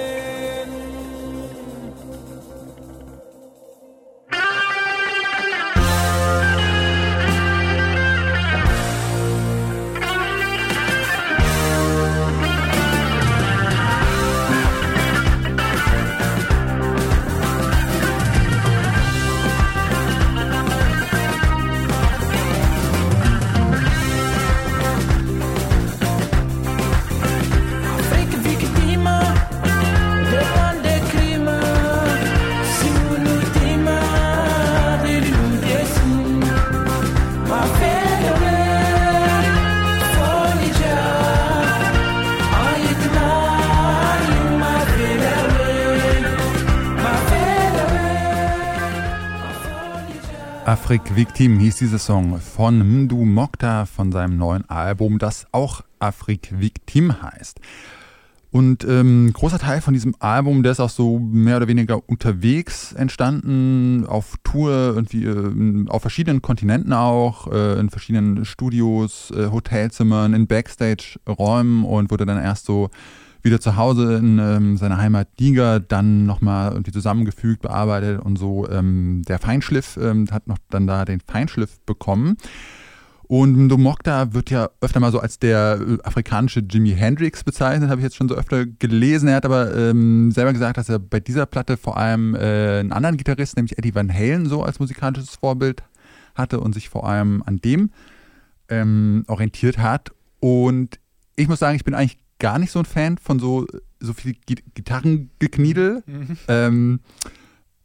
Afrik 50.73 51.15
Victim 51.15 51.59
hieß 51.59 51.75
dieser 51.75 51.99
Song 51.99 52.39
von 52.39 52.79
Mdu 52.79 53.25
Mokta 53.25 53.85
von 53.85 54.11
seinem 54.11 54.37
neuen 54.37 54.67
Album, 54.71 55.19
das 55.19 55.45
auch 55.51 55.83
Afrik 55.99 56.49
Victim 56.59 57.21
heißt. 57.21 57.59
Und 58.49 58.83
ähm, 58.83 59.31
großer 59.33 59.59
Teil 59.59 59.81
von 59.81 59.93
diesem 59.93 60.15
Album, 60.17 60.63
der 60.63 60.71
ist 60.71 60.79
auch 60.79 60.89
so 60.89 61.19
mehr 61.19 61.57
oder 61.57 61.67
weniger 61.67 62.01
unterwegs 62.09 62.91
entstanden, 62.91 64.07
auf 64.07 64.37
Tour, 64.43 64.71
irgendwie 64.95 65.25
äh, 65.25 65.87
auf 65.89 66.01
verschiedenen 66.01 66.41
Kontinenten 66.41 66.91
auch, 66.91 67.51
äh, 67.51 67.79
in 67.79 67.91
verschiedenen 67.91 68.43
Studios, 68.43 69.29
äh, 69.29 69.51
Hotelzimmern, 69.51 70.33
in 70.33 70.47
Backstage-Räumen 70.47 71.85
und 71.85 72.09
wurde 72.09 72.25
dann 72.25 72.41
erst 72.41 72.65
so 72.65 72.89
wieder 73.43 73.59
zu 73.59 73.75
Hause 73.75 74.15
in 74.15 74.39
ähm, 74.39 74.77
seiner 74.77 74.97
Heimat 74.97 75.27
Niger 75.39 75.79
dann 75.79 76.25
nochmal 76.25 76.71
irgendwie 76.71 76.91
zusammengefügt, 76.91 77.62
bearbeitet 77.62 78.21
und 78.21 78.38
so. 78.38 78.67
Ähm, 78.69 79.21
der 79.27 79.38
Feinschliff 79.38 79.97
ähm, 80.01 80.27
hat 80.31 80.47
noch 80.47 80.57
dann 80.69 80.88
da 80.88 81.05
den 81.05 81.19
Feinschliff 81.19 81.79
bekommen. 81.81 82.38
Und 83.23 83.57
Ndomokta 83.57 84.33
wird 84.33 84.50
ja 84.50 84.69
öfter 84.81 85.00
mal 85.00 85.12
so 85.12 85.19
als 85.19 85.39
der 85.39 85.79
äh, 85.81 85.97
afrikanische 86.03 86.59
Jimi 86.59 86.91
Hendrix 86.91 87.43
bezeichnet, 87.43 87.89
habe 87.89 88.00
ich 88.00 88.03
jetzt 88.03 88.15
schon 88.15 88.29
so 88.29 88.35
öfter 88.35 88.65
gelesen. 88.65 89.27
Er 89.27 89.35
hat 89.38 89.45
aber 89.45 89.75
ähm, 89.75 90.31
selber 90.31 90.53
gesagt, 90.53 90.77
dass 90.77 90.89
er 90.89 91.00
bei 91.00 91.19
dieser 91.19 91.45
Platte 91.45 91.75
vor 91.77 91.97
allem 91.97 92.35
äh, 92.35 92.79
einen 92.79 92.91
anderen 92.91 93.17
Gitarristen, 93.17 93.59
nämlich 93.59 93.77
Eddie 93.77 93.95
Van 93.95 94.13
Halen, 94.13 94.45
so 94.45 94.63
als 94.63 94.79
musikalisches 94.79 95.35
Vorbild 95.35 95.83
hatte 96.35 96.59
und 96.59 96.73
sich 96.73 96.89
vor 96.89 97.07
allem 97.07 97.43
an 97.45 97.57
dem 97.57 97.91
ähm, 98.69 99.23
orientiert 99.27 99.77
hat. 99.77 100.12
Und 100.39 101.00
ich 101.35 101.47
muss 101.47 101.59
sagen, 101.59 101.75
ich 101.75 101.83
bin 101.83 101.93
eigentlich 101.93 102.22
gar 102.43 102.59
nicht 102.59 102.71
so 102.71 102.79
ein 102.79 102.85
Fan 102.85 103.17
von 103.17 103.39
so, 103.39 103.65
so 104.01 104.12
viel 104.12 104.35
Gitarrengekniedel. 104.75 106.03
Mhm. 106.05 106.38
Ähm, 106.50 107.00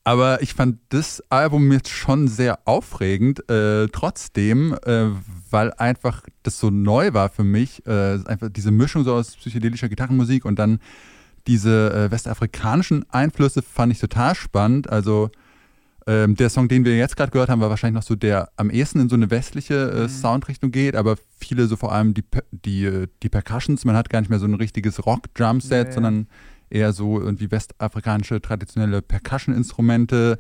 aber 0.02 0.42
ich 0.42 0.52
fand 0.52 0.80
das 0.88 1.22
Album 1.30 1.70
jetzt 1.70 1.90
schon 1.90 2.26
sehr 2.26 2.58
aufregend, 2.64 3.48
äh, 3.48 3.86
trotzdem, 3.86 4.76
äh, 4.84 5.10
weil 5.48 5.72
einfach 5.74 6.24
das 6.42 6.58
so 6.58 6.70
neu 6.70 7.12
war 7.12 7.28
für 7.28 7.44
mich. 7.44 7.86
Äh, 7.86 8.18
einfach 8.24 8.48
diese 8.50 8.72
Mischung 8.72 9.04
so 9.04 9.14
aus 9.14 9.36
psychedelischer 9.36 9.88
Gitarrenmusik 9.88 10.44
und 10.44 10.58
dann 10.58 10.80
diese 11.46 11.92
äh, 11.92 12.10
westafrikanischen 12.10 13.04
Einflüsse 13.10 13.62
fand 13.62 13.92
ich 13.92 14.00
total 14.00 14.34
spannend. 14.34 14.90
Also 14.90 15.30
ähm, 16.08 16.36
der 16.36 16.48
Song, 16.48 16.68
den 16.68 16.86
wir 16.86 16.96
jetzt 16.96 17.18
gerade 17.18 17.30
gehört 17.30 17.50
haben, 17.50 17.60
war 17.60 17.68
wahrscheinlich 17.68 17.96
noch 17.96 18.02
so 18.02 18.16
der 18.16 18.48
am 18.56 18.70
ehesten 18.70 18.98
in 18.98 19.08
so 19.10 19.14
eine 19.14 19.30
westliche 19.30 19.90
äh, 19.90 20.02
mhm. 20.04 20.08
Soundrichtung 20.08 20.70
geht, 20.70 20.96
aber 20.96 21.16
viele 21.38 21.66
so 21.66 21.76
vor 21.76 21.92
allem 21.92 22.14
die, 22.14 22.24
die, 22.50 22.86
äh, 22.86 23.08
die 23.22 23.28
Percussions, 23.28 23.84
man 23.84 23.94
hat 23.94 24.08
gar 24.08 24.20
nicht 24.20 24.30
mehr 24.30 24.38
so 24.38 24.46
ein 24.46 24.54
richtiges 24.54 25.04
Rock-Drumset, 25.04 25.88
nee. 25.88 25.92
sondern 25.92 26.26
eher 26.70 26.94
so 26.94 27.20
irgendwie 27.20 27.50
westafrikanische 27.50 28.40
traditionelle 28.40 29.02
Percussion-Instrumente. 29.02 30.38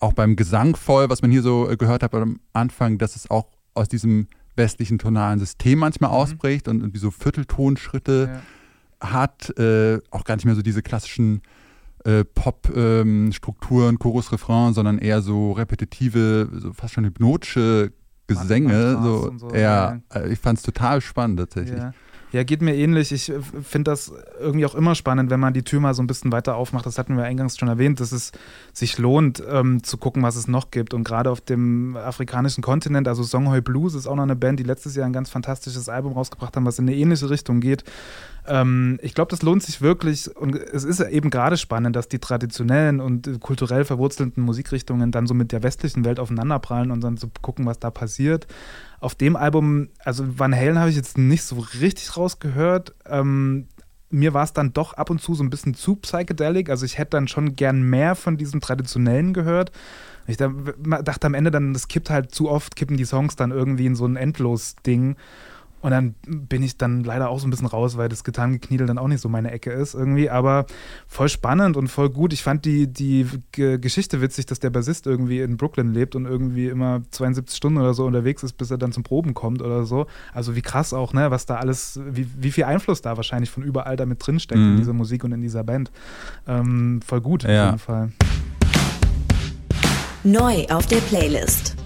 Auch 0.00 0.14
beim 0.14 0.36
Gesang 0.36 0.74
voll, 0.74 1.10
was 1.10 1.20
man 1.20 1.30
hier 1.30 1.42
so 1.42 1.68
äh, 1.68 1.76
gehört 1.76 2.02
hat 2.02 2.14
am 2.14 2.40
Anfang, 2.54 2.96
dass 2.96 3.14
es 3.14 3.30
auch 3.30 3.50
aus 3.74 3.88
diesem 3.88 4.28
westlichen 4.56 4.98
tonalen 4.98 5.38
System 5.38 5.80
manchmal 5.80 6.10
mhm. 6.10 6.16
ausbricht 6.16 6.66
und 6.66 6.80
irgendwie 6.80 6.98
so 6.98 7.10
Vierteltonschritte 7.10 8.40
ja. 9.02 9.10
hat. 9.12 9.50
Äh, 9.58 9.98
auch 10.10 10.24
gar 10.24 10.36
nicht 10.36 10.46
mehr 10.46 10.54
so 10.54 10.62
diese 10.62 10.80
klassischen 10.80 11.42
äh, 12.04 12.24
Pop-Strukturen, 12.24 13.94
ähm, 13.94 13.98
Chorus, 13.98 14.32
Refrain, 14.32 14.74
sondern 14.74 14.98
eher 14.98 15.22
so 15.22 15.52
repetitive, 15.52 16.48
so 16.52 16.72
fast 16.72 16.94
schon 16.94 17.04
hypnotische 17.04 17.92
Gesänge. 18.26 18.98
So, 19.02 19.32
so, 19.36 19.50
ja, 19.54 19.58
ja. 19.58 20.00
Äh, 20.14 20.32
ich 20.32 20.38
fand 20.38 20.58
es 20.58 20.64
total 20.64 21.00
spannend 21.00 21.38
tatsächlich. 21.38 21.78
Ja. 21.78 21.92
Ja, 22.34 22.42
geht 22.42 22.62
mir 22.62 22.74
ähnlich. 22.74 23.12
Ich 23.12 23.30
äh, 23.30 23.38
finde 23.62 23.92
das 23.92 24.12
irgendwie 24.40 24.66
auch 24.66 24.74
immer 24.74 24.96
spannend, 24.96 25.30
wenn 25.30 25.38
man 25.38 25.54
die 25.54 25.62
Tür 25.62 25.78
mal 25.78 25.94
so 25.94 26.02
ein 26.02 26.08
bisschen 26.08 26.32
weiter 26.32 26.56
aufmacht. 26.56 26.84
Das 26.84 26.98
hatten 26.98 27.16
wir 27.16 27.22
eingangs 27.22 27.56
schon 27.56 27.68
erwähnt, 27.68 28.00
dass 28.00 28.10
es 28.10 28.32
sich 28.72 28.98
lohnt, 28.98 29.40
ähm, 29.48 29.84
zu 29.84 29.98
gucken, 29.98 30.24
was 30.24 30.34
es 30.34 30.48
noch 30.48 30.72
gibt. 30.72 30.94
Und 30.94 31.04
gerade 31.04 31.30
auf 31.30 31.40
dem 31.40 31.96
afrikanischen 31.96 32.60
Kontinent, 32.60 33.06
also 33.06 33.22
Songhoi 33.22 33.60
Blues 33.60 33.94
ist 33.94 34.08
auch 34.08 34.16
noch 34.16 34.24
eine 34.24 34.34
Band, 34.34 34.58
die 34.58 34.64
letztes 34.64 34.96
Jahr 34.96 35.06
ein 35.06 35.12
ganz 35.12 35.30
fantastisches 35.30 35.88
Album 35.88 36.14
rausgebracht 36.14 36.56
haben, 36.56 36.66
was 36.66 36.80
in 36.80 36.88
eine 36.88 36.96
ähnliche 36.96 37.30
Richtung 37.30 37.60
geht. 37.60 37.84
Ähm, 38.46 38.98
ich 39.00 39.14
glaube, 39.14 39.30
das 39.30 39.42
lohnt 39.42 39.62
sich 39.62 39.80
wirklich 39.80 40.34
und 40.36 40.56
es 40.56 40.82
ist 40.82 41.00
eben 41.00 41.30
gerade 41.30 41.56
spannend, 41.56 41.94
dass 41.94 42.08
die 42.08 42.18
traditionellen 42.18 43.00
und 43.00 43.40
kulturell 43.40 43.84
verwurzelten 43.84 44.42
Musikrichtungen 44.42 45.12
dann 45.12 45.28
so 45.28 45.34
mit 45.34 45.52
der 45.52 45.62
westlichen 45.62 46.04
Welt 46.04 46.18
aufeinanderprallen 46.18 46.90
und 46.90 47.02
dann 47.02 47.16
zu 47.16 47.26
so 47.26 47.32
gucken, 47.40 47.64
was 47.64 47.78
da 47.78 47.90
passiert. 47.90 48.48
Auf 49.04 49.14
dem 49.14 49.36
Album, 49.36 49.90
also 50.02 50.24
Van 50.38 50.56
Halen 50.56 50.78
habe 50.78 50.88
ich 50.88 50.96
jetzt 50.96 51.18
nicht 51.18 51.42
so 51.42 51.58
richtig 51.78 52.16
rausgehört. 52.16 52.94
Ähm, 53.04 53.68
mir 54.08 54.32
war 54.32 54.44
es 54.44 54.54
dann 54.54 54.72
doch 54.72 54.94
ab 54.94 55.10
und 55.10 55.20
zu 55.20 55.34
so 55.34 55.44
ein 55.44 55.50
bisschen 55.50 55.74
zu 55.74 55.96
psychedelic. 55.96 56.70
Also 56.70 56.86
ich 56.86 56.96
hätte 56.96 57.10
dann 57.10 57.28
schon 57.28 57.54
gern 57.54 57.82
mehr 57.82 58.14
von 58.14 58.38
diesem 58.38 58.62
Traditionellen 58.62 59.34
gehört. 59.34 59.72
Ich 60.26 60.38
dachte 60.38 61.26
am 61.26 61.34
Ende 61.34 61.50
dann, 61.50 61.74
das 61.74 61.88
kippt 61.88 62.08
halt 62.08 62.34
zu 62.34 62.48
oft, 62.48 62.76
kippen 62.76 62.96
die 62.96 63.04
Songs 63.04 63.36
dann 63.36 63.50
irgendwie 63.50 63.84
in 63.84 63.94
so 63.94 64.06
ein 64.06 64.16
Endlos-Ding. 64.16 65.16
Und 65.84 65.90
dann 65.90 66.14
bin 66.26 66.62
ich 66.62 66.78
dann 66.78 67.04
leider 67.04 67.28
auch 67.28 67.38
so 67.38 67.46
ein 67.46 67.50
bisschen 67.50 67.66
raus, 67.66 67.98
weil 67.98 68.08
das 68.08 68.24
Gitarrengekniedel 68.24 68.86
dann 68.86 68.96
auch 68.96 69.06
nicht 69.06 69.20
so 69.20 69.28
meine 69.28 69.50
Ecke 69.50 69.70
ist 69.70 69.92
irgendwie. 69.92 70.30
Aber 70.30 70.64
voll 71.06 71.28
spannend 71.28 71.76
und 71.76 71.88
voll 71.88 72.08
gut. 72.08 72.32
Ich 72.32 72.42
fand 72.42 72.64
die, 72.64 72.86
die 72.86 73.26
G 73.52 73.76
Geschichte 73.76 74.22
witzig, 74.22 74.46
dass 74.46 74.60
der 74.60 74.70
Bassist 74.70 75.06
irgendwie 75.06 75.40
in 75.40 75.58
Brooklyn 75.58 75.92
lebt 75.92 76.16
und 76.16 76.24
irgendwie 76.24 76.68
immer 76.68 77.02
72 77.10 77.54
Stunden 77.54 77.78
oder 77.78 77.92
so 77.92 78.06
unterwegs 78.06 78.42
ist, 78.42 78.54
bis 78.54 78.70
er 78.70 78.78
dann 78.78 78.92
zum 78.92 79.02
Proben 79.02 79.34
kommt 79.34 79.60
oder 79.60 79.84
so. 79.84 80.06
Also 80.32 80.56
wie 80.56 80.62
krass 80.62 80.94
auch, 80.94 81.12
ne, 81.12 81.30
was 81.30 81.44
da 81.44 81.56
alles, 81.56 82.00
wie, 82.02 82.26
wie 82.34 82.50
viel 82.50 82.64
Einfluss 82.64 83.02
da 83.02 83.18
wahrscheinlich 83.18 83.50
von 83.50 83.62
überall 83.62 83.96
damit 83.96 84.26
drinsteckt 84.26 84.58
mhm. 84.58 84.70
in 84.70 84.76
dieser 84.78 84.94
Musik 84.94 85.22
und 85.22 85.32
in 85.32 85.42
dieser 85.42 85.64
Band. 85.64 85.90
Ähm, 86.48 87.02
voll 87.06 87.20
gut 87.20 87.42
ja. 87.42 87.64
auf 87.64 87.66
jeden 87.66 87.78
Fall. 87.78 88.12
Neu 90.22 90.64
auf 90.70 90.86
der 90.86 90.96
Playlist. 90.96 91.76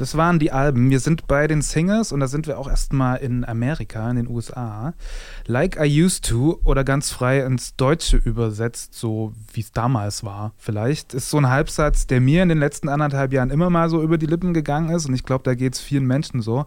Das 0.00 0.16
waren 0.16 0.38
die 0.38 0.50
Alben. 0.50 0.88
Wir 0.88 0.98
sind 0.98 1.26
bei 1.26 1.46
den 1.46 1.60
Singers 1.60 2.10
und 2.10 2.20
da 2.20 2.26
sind 2.26 2.46
wir 2.46 2.58
auch 2.58 2.68
erstmal 2.68 3.18
in 3.18 3.44
Amerika, 3.44 4.08
in 4.08 4.16
den 4.16 4.28
USA. 4.28 4.94
Like 5.46 5.78
I 5.78 6.02
Used 6.02 6.26
to 6.26 6.58
oder 6.64 6.84
ganz 6.84 7.10
frei 7.10 7.40
ins 7.40 7.76
Deutsche 7.76 8.16
übersetzt, 8.16 8.94
so 8.94 9.34
wie 9.52 9.60
es 9.60 9.72
damals 9.72 10.24
war, 10.24 10.54
vielleicht, 10.56 11.12
ist 11.12 11.28
so 11.28 11.36
ein 11.36 11.50
Halbsatz, 11.50 12.06
der 12.06 12.22
mir 12.22 12.42
in 12.42 12.48
den 12.48 12.56
letzten 12.56 12.88
anderthalb 12.88 13.34
Jahren 13.34 13.50
immer 13.50 13.68
mal 13.68 13.90
so 13.90 14.02
über 14.02 14.16
die 14.16 14.24
Lippen 14.24 14.54
gegangen 14.54 14.88
ist 14.88 15.04
und 15.04 15.12
ich 15.12 15.24
glaube, 15.24 15.44
da 15.44 15.54
geht 15.54 15.74
es 15.74 15.80
vielen 15.80 16.06
Menschen 16.06 16.40
so. 16.40 16.64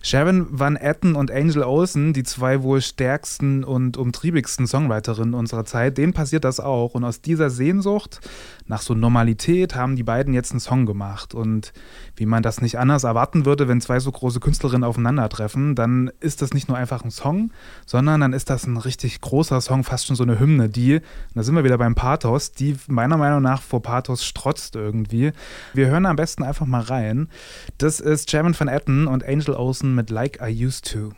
Sharon 0.00 0.46
Van 0.48 0.76
Etten 0.76 1.16
und 1.16 1.32
Angel 1.32 1.64
Olsen, 1.64 2.12
die 2.12 2.22
zwei 2.22 2.62
wohl 2.62 2.80
stärksten 2.80 3.64
und 3.64 3.96
umtriebigsten 3.96 4.68
Songwriterinnen 4.68 5.34
unserer 5.34 5.64
Zeit, 5.64 5.98
denen 5.98 6.12
passiert 6.12 6.44
das 6.44 6.60
auch 6.60 6.94
und 6.94 7.02
aus 7.02 7.22
dieser 7.22 7.50
Sehnsucht 7.50 8.20
nach 8.68 8.82
so 8.82 8.94
Normalität 8.94 9.74
haben 9.74 9.96
die 9.96 10.02
beiden 10.02 10.34
jetzt 10.34 10.52
einen 10.52 10.60
Song 10.60 10.86
gemacht 10.86 11.34
und 11.34 11.72
wie 12.16 12.26
man 12.26 12.42
das 12.42 12.60
nicht 12.60 12.78
anders 12.78 13.04
erwarten 13.04 13.44
würde, 13.44 13.66
wenn 13.66 13.80
zwei 13.80 13.98
so 13.98 14.12
große 14.12 14.40
Künstlerinnen 14.40 14.84
aufeinandertreffen, 14.84 15.74
dann 15.74 16.10
ist 16.20 16.42
das 16.42 16.52
nicht 16.52 16.68
nur 16.68 16.76
einfach 16.76 17.02
ein 17.02 17.10
Song, 17.10 17.50
sondern 17.86 18.20
dann 18.20 18.32
ist 18.32 18.50
das 18.50 18.66
ein 18.66 18.76
richtig 18.76 19.20
großer 19.20 19.60
Song, 19.60 19.84
fast 19.84 20.06
schon 20.06 20.16
so 20.16 20.22
eine 20.22 20.38
Hymne, 20.38 20.68
die, 20.68 21.00
da 21.34 21.42
sind 21.42 21.54
wir 21.54 21.64
wieder 21.64 21.78
beim 21.78 21.94
Pathos, 21.94 22.52
die 22.52 22.76
meiner 22.86 23.16
Meinung 23.16 23.42
nach 23.42 23.62
vor 23.62 23.82
Pathos 23.82 24.24
strotzt 24.24 24.76
irgendwie. 24.76 25.32
Wir 25.72 25.88
hören 25.88 26.06
am 26.06 26.16
besten 26.16 26.42
einfach 26.42 26.66
mal 26.66 26.82
rein. 26.82 27.28
Das 27.78 28.00
ist 28.00 28.30
Jeremy 28.30 28.54
van 28.58 28.68
Etten 28.68 29.06
und 29.06 29.24
Angel 29.24 29.54
Olsen 29.54 29.94
mit 29.94 30.10
Like 30.10 30.40
I 30.42 30.66
Used 30.66 30.92
to. 30.92 31.12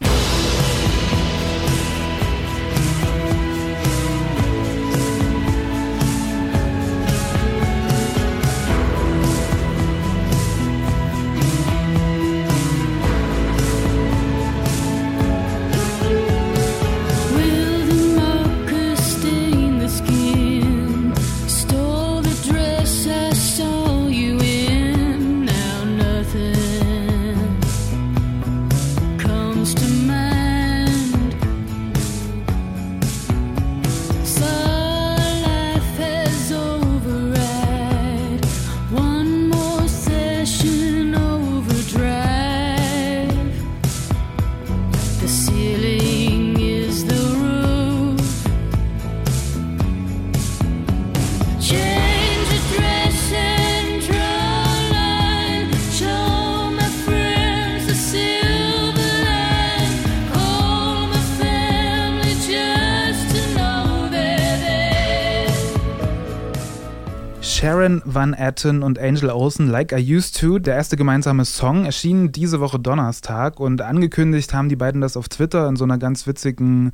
Van 68.14 68.34
Etten 68.34 68.82
und 68.82 68.98
Angel 68.98 69.30
Olsen, 69.30 69.68
Like 69.68 69.92
I 69.92 70.16
Used 70.16 70.40
To, 70.40 70.58
der 70.58 70.74
erste 70.74 70.96
gemeinsame 70.96 71.44
Song, 71.44 71.84
erschien 71.84 72.32
diese 72.32 72.60
Woche 72.60 72.78
Donnerstag 72.78 73.60
und 73.60 73.82
angekündigt 73.82 74.52
haben 74.54 74.68
die 74.68 74.76
beiden 74.76 75.00
das 75.00 75.16
auf 75.16 75.28
Twitter 75.28 75.68
in 75.68 75.76
so 75.76 75.84
einer 75.84 75.98
ganz 75.98 76.26
witzigen, 76.26 76.92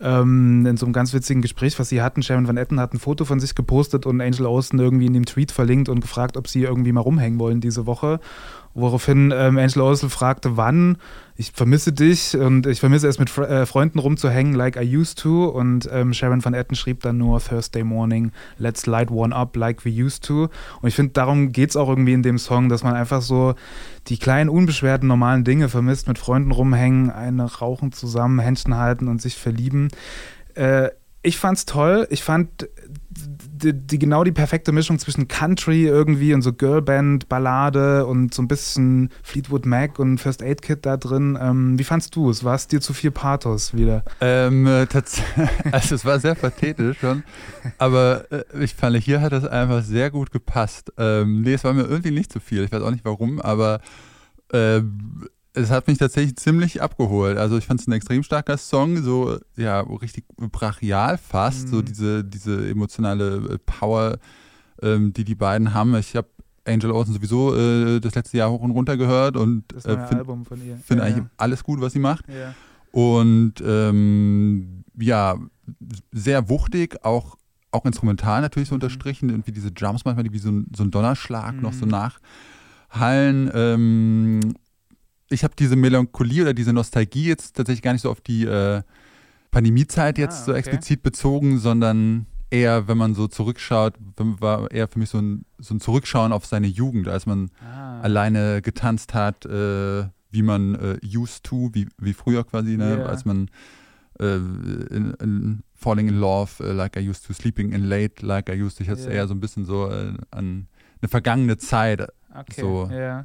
ähm, 0.00 0.66
in 0.66 0.76
so 0.76 0.86
einem 0.86 0.92
ganz 0.92 1.12
witzigen 1.14 1.42
Gespräch, 1.42 1.78
was 1.78 1.88
sie 1.88 2.02
hatten. 2.02 2.22
Sharon 2.22 2.48
Van 2.48 2.56
Etten 2.56 2.80
hat 2.80 2.94
ein 2.94 2.98
Foto 2.98 3.24
von 3.24 3.40
sich 3.40 3.54
gepostet 3.54 4.06
und 4.06 4.20
Angel 4.20 4.46
Olsen 4.46 4.78
irgendwie 4.78 5.06
in 5.06 5.12
dem 5.12 5.26
Tweet 5.26 5.52
verlinkt 5.52 5.88
und 5.88 6.00
gefragt, 6.00 6.36
ob 6.36 6.48
sie 6.48 6.62
irgendwie 6.62 6.92
mal 6.92 7.00
rumhängen 7.00 7.38
wollen 7.38 7.60
diese 7.60 7.86
Woche. 7.86 8.20
Woraufhin 8.78 9.32
ähm, 9.34 9.58
Angela 9.58 9.86
Olsen 9.86 10.08
fragte, 10.08 10.56
wann. 10.56 10.98
Ich 11.34 11.50
vermisse 11.52 11.92
dich 11.92 12.36
und 12.36 12.66
ich 12.66 12.78
vermisse 12.78 13.08
es 13.08 13.18
mit 13.18 13.28
Fre 13.28 13.48
äh, 13.48 13.66
Freunden 13.66 13.98
rumzuhängen, 13.98 14.54
like 14.54 14.76
I 14.76 14.96
used 14.96 15.18
to. 15.18 15.46
Und 15.46 15.88
ähm, 15.92 16.12
Sharon 16.12 16.44
Van 16.44 16.54
Etten 16.54 16.76
schrieb 16.76 17.00
dann 17.00 17.18
nur 17.18 17.40
Thursday 17.40 17.82
morning, 17.82 18.30
let's 18.56 18.86
light 18.86 19.10
one 19.10 19.34
up 19.34 19.56
like 19.56 19.84
we 19.84 19.90
used 19.90 20.24
to. 20.24 20.48
Und 20.80 20.88
ich 20.88 20.94
finde, 20.94 21.12
darum 21.12 21.50
geht 21.50 21.70
es 21.70 21.76
auch 21.76 21.88
irgendwie 21.88 22.12
in 22.12 22.22
dem 22.22 22.38
Song, 22.38 22.68
dass 22.68 22.84
man 22.84 22.94
einfach 22.94 23.20
so 23.20 23.54
die 24.06 24.16
kleinen, 24.16 24.48
unbeschwerten, 24.48 25.08
normalen 25.08 25.42
Dinge 25.42 25.68
vermisst, 25.68 26.06
mit 26.06 26.18
Freunden 26.18 26.52
rumhängen, 26.52 27.10
eine 27.10 27.44
rauchen 27.44 27.90
zusammen, 27.90 28.38
Händchen 28.38 28.76
halten 28.76 29.08
und 29.08 29.20
sich 29.20 29.36
verlieben. 29.36 29.88
Äh, 30.54 30.90
ich 31.22 31.36
fand's 31.36 31.66
toll. 31.66 32.06
Ich 32.10 32.22
fand 32.22 32.68
die, 33.26 33.72
die, 33.72 33.98
genau 33.98 34.24
die 34.24 34.32
perfekte 34.32 34.72
Mischung 34.72 34.98
zwischen 34.98 35.28
Country 35.28 35.84
irgendwie 35.84 36.34
und 36.34 36.42
so 36.42 36.52
Girlband, 36.52 37.28
Ballade 37.28 38.06
und 38.06 38.34
so 38.34 38.42
ein 38.42 38.48
bisschen 38.48 39.10
Fleetwood 39.22 39.66
Mac 39.66 39.98
und 39.98 40.18
First 40.18 40.42
Aid 40.42 40.62
Kit 40.62 40.86
da 40.86 40.96
drin. 40.96 41.38
Ähm, 41.40 41.78
wie 41.78 41.84
fandst 41.84 42.14
du 42.16 42.30
es? 42.30 42.44
War 42.44 42.54
es 42.54 42.68
dir 42.68 42.80
zu 42.80 42.92
viel 42.92 43.10
Pathos 43.10 43.74
wieder? 43.74 44.04
Ähm, 44.20 44.66
äh, 44.66 44.86
also 45.72 45.94
es 45.94 46.04
war 46.04 46.20
sehr 46.20 46.34
pathetisch 46.34 46.98
schon, 46.98 47.22
aber 47.78 48.24
äh, 48.30 48.44
ich 48.62 48.74
fand, 48.74 48.96
hier 48.98 49.20
hat 49.20 49.32
es 49.32 49.44
einfach 49.44 49.82
sehr 49.82 50.10
gut 50.10 50.30
gepasst. 50.30 50.92
Ähm, 50.96 51.42
nee, 51.42 51.54
es 51.54 51.64
war 51.64 51.72
mir 51.72 51.84
irgendwie 51.84 52.10
nicht 52.10 52.32
zu 52.32 52.40
viel. 52.40 52.64
Ich 52.64 52.72
weiß 52.72 52.82
auch 52.82 52.90
nicht 52.90 53.04
warum, 53.04 53.40
aber 53.40 53.80
äh, 54.52 54.80
es 55.54 55.70
hat 55.70 55.88
mich 55.88 55.98
tatsächlich 55.98 56.36
ziemlich 56.36 56.82
abgeholt. 56.82 57.36
Also 57.38 57.58
ich 57.58 57.66
fand 57.66 57.80
es 57.80 57.86
ein 57.86 57.92
extrem 57.92 58.22
starker 58.22 58.56
Song, 58.58 59.02
so 59.02 59.38
ja, 59.56 59.80
richtig 59.80 60.24
brachial 60.36 61.18
fast, 61.18 61.66
mhm. 61.66 61.70
so 61.70 61.82
diese, 61.82 62.24
diese 62.24 62.68
emotionale 62.68 63.54
äh, 63.54 63.58
Power, 63.58 64.18
ähm, 64.82 65.12
die 65.12 65.24
die 65.24 65.34
beiden 65.34 65.74
haben. 65.74 65.94
Ich 65.96 66.14
habe 66.16 66.28
Angel 66.66 66.90
Olsen 66.90 67.14
sowieso 67.14 67.56
äh, 67.56 68.00
das 68.00 68.14
letzte 68.14 68.36
Jahr 68.36 68.50
hoch 68.50 68.60
und 68.60 68.70
runter 68.70 68.96
gehört 68.96 69.36
und 69.36 69.72
äh, 69.72 70.06
finde 70.06 70.24
find 70.84 71.00
ja, 71.00 71.06
eigentlich 71.06 71.24
ja. 71.24 71.30
alles 71.36 71.64
gut, 71.64 71.80
was 71.80 71.92
sie 71.92 71.98
macht. 71.98 72.26
Ja. 72.28 72.54
Und 72.92 73.54
ähm, 73.64 74.84
ja, 74.98 75.36
sehr 76.12 76.48
wuchtig, 76.48 77.04
auch, 77.04 77.36
auch 77.70 77.84
instrumental 77.84 78.40
natürlich 78.40 78.68
so 78.68 78.74
mhm. 78.74 78.82
unterstrichen, 78.82 79.28
irgendwie 79.30 79.52
diese 79.52 79.72
Drums 79.72 80.04
manchmal, 80.04 80.24
die 80.24 80.32
wie 80.32 80.38
so 80.38 80.50
ein, 80.50 80.66
so 80.74 80.84
ein 80.84 80.90
Donnerschlag 80.90 81.54
mhm. 81.54 81.62
noch 81.62 81.72
so 81.72 81.86
mhm. 81.86 81.92
nachhallen. 82.90 83.50
Ähm, 83.54 84.40
ich 85.30 85.44
habe 85.44 85.54
diese 85.58 85.76
Melancholie 85.76 86.42
oder 86.42 86.54
diese 86.54 86.72
Nostalgie 86.72 87.26
jetzt 87.26 87.56
tatsächlich 87.56 87.82
gar 87.82 87.92
nicht 87.92 88.02
so 88.02 88.10
auf 88.10 88.20
die 88.20 88.44
äh, 88.44 88.82
Pandemiezeit 89.50 90.18
jetzt 90.18 90.40
ah, 90.40 90.42
okay. 90.42 90.50
so 90.50 90.54
explizit 90.54 91.02
bezogen, 91.02 91.58
sondern 91.58 92.26
eher, 92.50 92.88
wenn 92.88 92.98
man 92.98 93.14
so 93.14 93.28
zurückschaut, 93.28 93.94
war 94.16 94.70
eher 94.70 94.88
für 94.88 94.98
mich 94.98 95.10
so 95.10 95.18
ein, 95.18 95.44
so 95.58 95.74
ein 95.74 95.80
Zurückschauen 95.80 96.32
auf 96.32 96.46
seine 96.46 96.66
Jugend, 96.66 97.08
als 97.08 97.26
man 97.26 97.50
ah. 97.62 98.00
alleine 98.00 98.62
getanzt 98.62 99.14
hat, 99.14 99.44
äh, 99.44 100.04
wie 100.30 100.42
man 100.42 100.74
äh, 100.74 100.98
used 101.04 101.44
to, 101.44 101.70
wie, 101.72 101.88
wie 101.98 102.12
früher 102.12 102.44
quasi, 102.44 102.76
ne? 102.76 102.98
Yeah. 102.98 103.06
als 103.06 103.24
man 103.24 103.50
äh, 104.20 104.36
in, 104.36 105.14
in 105.20 105.62
Falling 105.74 106.08
in 106.08 106.18
Love, 106.18 106.62
uh, 106.62 106.72
like 106.72 106.96
I 106.96 107.08
used 107.08 107.26
to, 107.26 107.32
Sleeping 107.32 107.72
in 107.72 107.84
Late, 107.84 108.26
like 108.26 108.50
I 108.50 108.60
used 108.60 108.78
to. 108.78 108.82
Ich 108.82 108.90
hatte 108.90 109.02
yeah. 109.02 109.12
eher 109.12 109.28
so 109.28 109.34
ein 109.34 109.40
bisschen 109.40 109.64
so 109.64 109.88
äh, 109.88 110.12
an 110.30 110.68
eine 111.00 111.08
vergangene 111.08 111.56
Zeit. 111.56 112.02
Okay. 112.34 112.60
So. 112.60 112.88
Yeah 112.90 113.24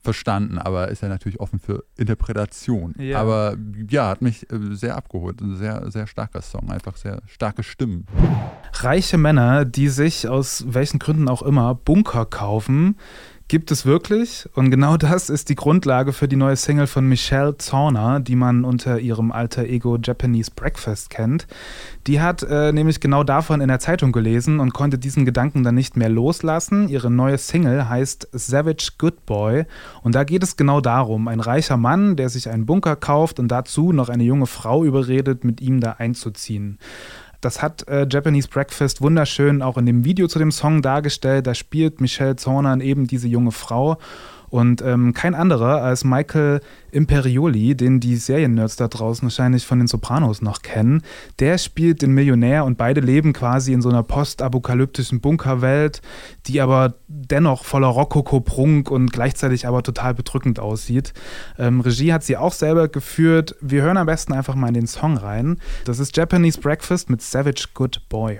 verstanden, 0.00 0.58
aber 0.58 0.88
ist 0.88 1.02
ja 1.02 1.08
natürlich 1.08 1.40
offen 1.40 1.58
für 1.58 1.84
Interpretation. 1.96 2.94
Ja. 2.98 3.20
Aber 3.20 3.56
ja, 3.88 4.08
hat 4.08 4.22
mich 4.22 4.50
äh, 4.50 4.74
sehr 4.74 4.96
abgeholt. 4.96 5.40
Ein 5.40 5.56
sehr, 5.56 5.90
sehr 5.90 6.06
starker 6.06 6.42
Song, 6.42 6.70
einfach 6.70 6.96
sehr 6.96 7.20
starke 7.26 7.62
Stimmen. 7.62 8.06
Reiche 8.74 9.18
Männer, 9.18 9.64
die 9.64 9.88
sich 9.88 10.28
aus 10.28 10.64
welchen 10.68 10.98
Gründen 10.98 11.28
auch 11.28 11.42
immer 11.42 11.74
Bunker 11.74 12.26
kaufen, 12.26 12.96
gibt 13.48 13.70
es 13.70 13.86
wirklich. 13.86 14.48
Und 14.54 14.70
genau 14.70 14.96
das 14.98 15.30
ist 15.30 15.48
die 15.48 15.54
Grundlage 15.54 16.12
für 16.12 16.28
die 16.28 16.36
neue 16.36 16.56
Single 16.56 16.86
von 16.86 17.06
Michelle 17.08 17.56
Zorner, 17.56 18.20
die 18.20 18.36
man 18.36 18.64
unter 18.64 19.00
ihrem 19.00 19.32
alter 19.32 19.64
Ego 19.64 19.98
Japanese 20.02 20.50
Breakfast 20.54 21.10
kennt. 21.10 21.46
Die 22.06 22.20
hat 22.20 22.42
äh, 22.42 22.72
nämlich 22.72 23.00
genau 23.00 23.24
davon 23.24 23.60
in 23.60 23.68
der 23.68 23.80
Zeitung 23.80 24.12
gelesen 24.12 24.60
und 24.60 24.74
konnte 24.74 24.98
diesen 24.98 25.24
Gedanken 25.24 25.64
dann 25.64 25.74
nicht 25.74 25.96
mehr 25.96 26.08
loslassen. 26.08 26.88
Ihre 26.88 27.10
neue 27.10 27.38
Single 27.38 27.88
heißt 27.88 28.28
Savage 28.32 28.92
Good 28.98 29.26
Boy. 29.26 29.64
Und 30.02 30.14
da 30.14 30.24
geht 30.24 30.42
es 30.42 30.56
genau 30.56 30.80
darum, 30.80 31.28
ein 31.28 31.40
reicher 31.40 31.76
Mann, 31.76 32.16
der 32.16 32.28
sich 32.28 32.48
einen 32.50 32.66
Bunker 32.66 32.96
kauft 32.96 33.40
und 33.40 33.48
dazu 33.48 33.92
noch 33.92 34.08
eine 34.08 34.24
junge 34.24 34.46
Frau 34.46 34.84
überredet, 34.84 35.44
mit 35.44 35.60
ihm 35.60 35.80
da 35.80 35.92
einzuziehen. 35.92 36.78
Das 37.40 37.62
hat 37.62 37.86
äh, 37.88 38.06
Japanese 38.10 38.48
Breakfast 38.48 39.00
wunderschön 39.00 39.62
auch 39.62 39.78
in 39.78 39.86
dem 39.86 40.04
Video 40.04 40.26
zu 40.26 40.38
dem 40.38 40.50
Song 40.50 40.82
dargestellt. 40.82 41.46
Da 41.46 41.54
spielt 41.54 42.00
Michelle 42.00 42.36
Zornan 42.36 42.80
eben 42.80 43.06
diese 43.06 43.28
junge 43.28 43.52
Frau. 43.52 43.98
Und 44.50 44.82
ähm, 44.82 45.14
kein 45.14 45.34
anderer 45.34 45.82
als 45.82 46.04
Michael 46.04 46.60
Imperioli, 46.90 47.74
den 47.74 48.00
die 48.00 48.16
Seriennerds 48.16 48.76
da 48.76 48.88
draußen 48.88 49.24
wahrscheinlich 49.26 49.66
von 49.66 49.78
den 49.78 49.88
Sopranos 49.88 50.40
noch 50.40 50.62
kennen, 50.62 51.02
der 51.38 51.58
spielt 51.58 52.02
den 52.02 52.12
Millionär 52.12 52.64
und 52.64 52.78
beide 52.78 53.00
leben 53.00 53.32
quasi 53.32 53.72
in 53.72 53.82
so 53.82 53.88
einer 53.88 54.02
postapokalyptischen 54.02 55.20
Bunkerwelt, 55.20 56.00
die 56.46 56.60
aber 56.60 56.94
dennoch 57.08 57.64
voller 57.64 57.88
Rokoko-Prunk 57.88 58.90
und 58.90 59.12
gleichzeitig 59.12 59.66
aber 59.66 59.82
total 59.82 60.14
bedrückend 60.14 60.60
aussieht. 60.60 61.12
Ähm, 61.58 61.80
Regie 61.80 62.12
hat 62.12 62.24
sie 62.24 62.36
auch 62.36 62.52
selber 62.52 62.88
geführt. 62.88 63.54
Wir 63.60 63.82
hören 63.82 63.96
am 63.96 64.06
besten 64.06 64.32
einfach 64.32 64.54
mal 64.54 64.68
in 64.68 64.74
den 64.74 64.86
Song 64.86 65.16
rein. 65.16 65.58
Das 65.84 65.98
ist 65.98 66.16
Japanese 66.16 66.60
Breakfast 66.60 67.10
mit 67.10 67.20
Savage 67.22 67.66
Good 67.74 68.02
Boy. 68.08 68.38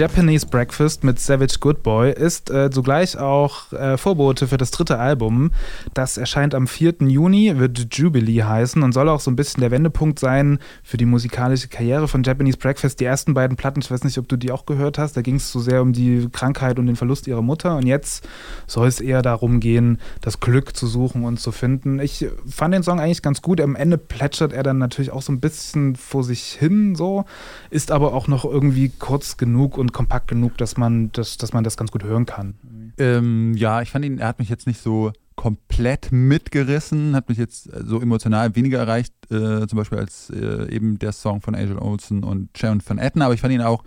Japanese 0.00 0.46
Breakfast 0.46 1.04
mit 1.04 1.20
Savage 1.20 1.56
Good 1.60 1.82
Boy 1.82 2.10
ist 2.10 2.48
äh, 2.50 2.70
zugleich 2.70 3.18
auch 3.18 3.70
äh, 3.74 3.98
Vorbote 3.98 4.48
für 4.48 4.56
das 4.56 4.70
dritte 4.70 4.98
Album. 4.98 5.50
Das 5.92 6.16
erscheint 6.16 6.54
am 6.54 6.66
4. 6.66 6.94
Juni, 7.00 7.58
wird 7.58 7.94
Jubilee 7.94 8.42
heißen 8.42 8.82
und 8.82 8.92
soll 8.92 9.10
auch 9.10 9.20
so 9.20 9.30
ein 9.30 9.36
bisschen 9.36 9.60
der 9.60 9.70
Wendepunkt 9.70 10.18
sein 10.18 10.58
für 10.82 10.96
die 10.96 11.04
musikalische 11.04 11.68
Karriere 11.68 12.08
von 12.08 12.22
Japanese 12.22 12.56
Breakfast. 12.56 12.98
Die 13.00 13.04
ersten 13.04 13.34
beiden 13.34 13.58
Platten, 13.58 13.80
ich 13.80 13.90
weiß 13.90 14.04
nicht, 14.04 14.16
ob 14.16 14.26
du 14.26 14.38
die 14.38 14.50
auch 14.52 14.64
gehört 14.64 14.96
hast, 14.96 15.18
da 15.18 15.20
ging 15.20 15.34
es 15.34 15.52
so 15.52 15.60
sehr 15.60 15.82
um 15.82 15.92
die 15.92 16.30
Krankheit 16.32 16.78
und 16.78 16.86
den 16.86 16.96
Verlust 16.96 17.26
ihrer 17.26 17.42
Mutter 17.42 17.76
und 17.76 17.86
jetzt 17.86 18.26
soll 18.66 18.88
es 18.88 19.02
eher 19.02 19.20
darum 19.20 19.60
gehen, 19.60 19.98
das 20.22 20.40
Glück 20.40 20.74
zu 20.74 20.86
suchen 20.86 21.26
und 21.26 21.40
zu 21.40 21.52
finden. 21.52 22.00
Ich 22.00 22.26
fand 22.48 22.72
den 22.72 22.82
Song 22.82 23.00
eigentlich 23.00 23.20
ganz 23.20 23.42
gut. 23.42 23.60
Am 23.60 23.76
Ende 23.76 23.98
plätschert 23.98 24.54
er 24.54 24.62
dann 24.62 24.78
natürlich 24.78 25.10
auch 25.10 25.20
so 25.20 25.30
ein 25.30 25.40
bisschen 25.40 25.94
vor 25.94 26.24
sich 26.24 26.44
hin, 26.58 26.94
so, 26.94 27.26
ist 27.68 27.90
aber 27.90 28.14
auch 28.14 28.28
noch 28.28 28.46
irgendwie 28.46 28.88
kurz 28.98 29.36
genug 29.36 29.76
und 29.76 29.89
kompakt 29.90 30.28
genug, 30.28 30.56
dass 30.58 30.76
man 30.76 31.10
das, 31.12 31.36
dass 31.36 31.52
man 31.52 31.64
das 31.64 31.76
ganz 31.76 31.90
gut 31.90 32.04
hören 32.04 32.26
kann. 32.26 32.54
Ähm, 32.98 33.54
ja, 33.54 33.82
ich 33.82 33.90
fand 33.90 34.04
ihn, 34.04 34.18
er 34.18 34.28
hat 34.28 34.38
mich 34.38 34.48
jetzt 34.48 34.66
nicht 34.66 34.80
so 34.80 35.12
komplett 35.36 36.12
mitgerissen, 36.12 37.16
hat 37.16 37.28
mich 37.28 37.38
jetzt 37.38 37.70
so 37.86 38.00
emotional 38.00 38.54
weniger 38.56 38.78
erreicht, 38.78 39.14
äh, 39.30 39.66
zum 39.66 39.78
Beispiel 39.78 39.98
als 39.98 40.28
äh, 40.30 40.70
eben 40.70 40.98
der 40.98 41.12
Song 41.12 41.40
von 41.40 41.54
Angel 41.54 41.78
Olsen 41.78 42.24
und 42.24 42.50
Sharon 42.58 42.82
van 42.86 42.98
Etten, 42.98 43.22
aber 43.22 43.32
ich 43.32 43.40
fand 43.40 43.54
ihn 43.54 43.62
auch, 43.62 43.82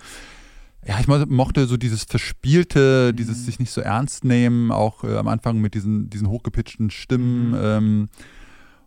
ja, 0.86 1.00
ich 1.00 1.08
mochte 1.08 1.68
so 1.68 1.78
dieses 1.78 2.04
Verspielte, 2.04 3.12
mhm. 3.12 3.16
dieses 3.16 3.46
sich 3.46 3.60
nicht 3.60 3.72
so 3.72 3.82
ernst 3.82 4.26
nehmen, 4.26 4.72
auch 4.72 5.04
äh, 5.04 5.16
am 5.16 5.28
Anfang 5.28 5.60
mit 5.60 5.76
diesen, 5.76 6.10
diesen 6.10 6.28
hochgepitchten 6.28 6.90
Stimmen. 6.90 7.50
Mhm. 7.50 7.58
Ähm, 7.62 8.10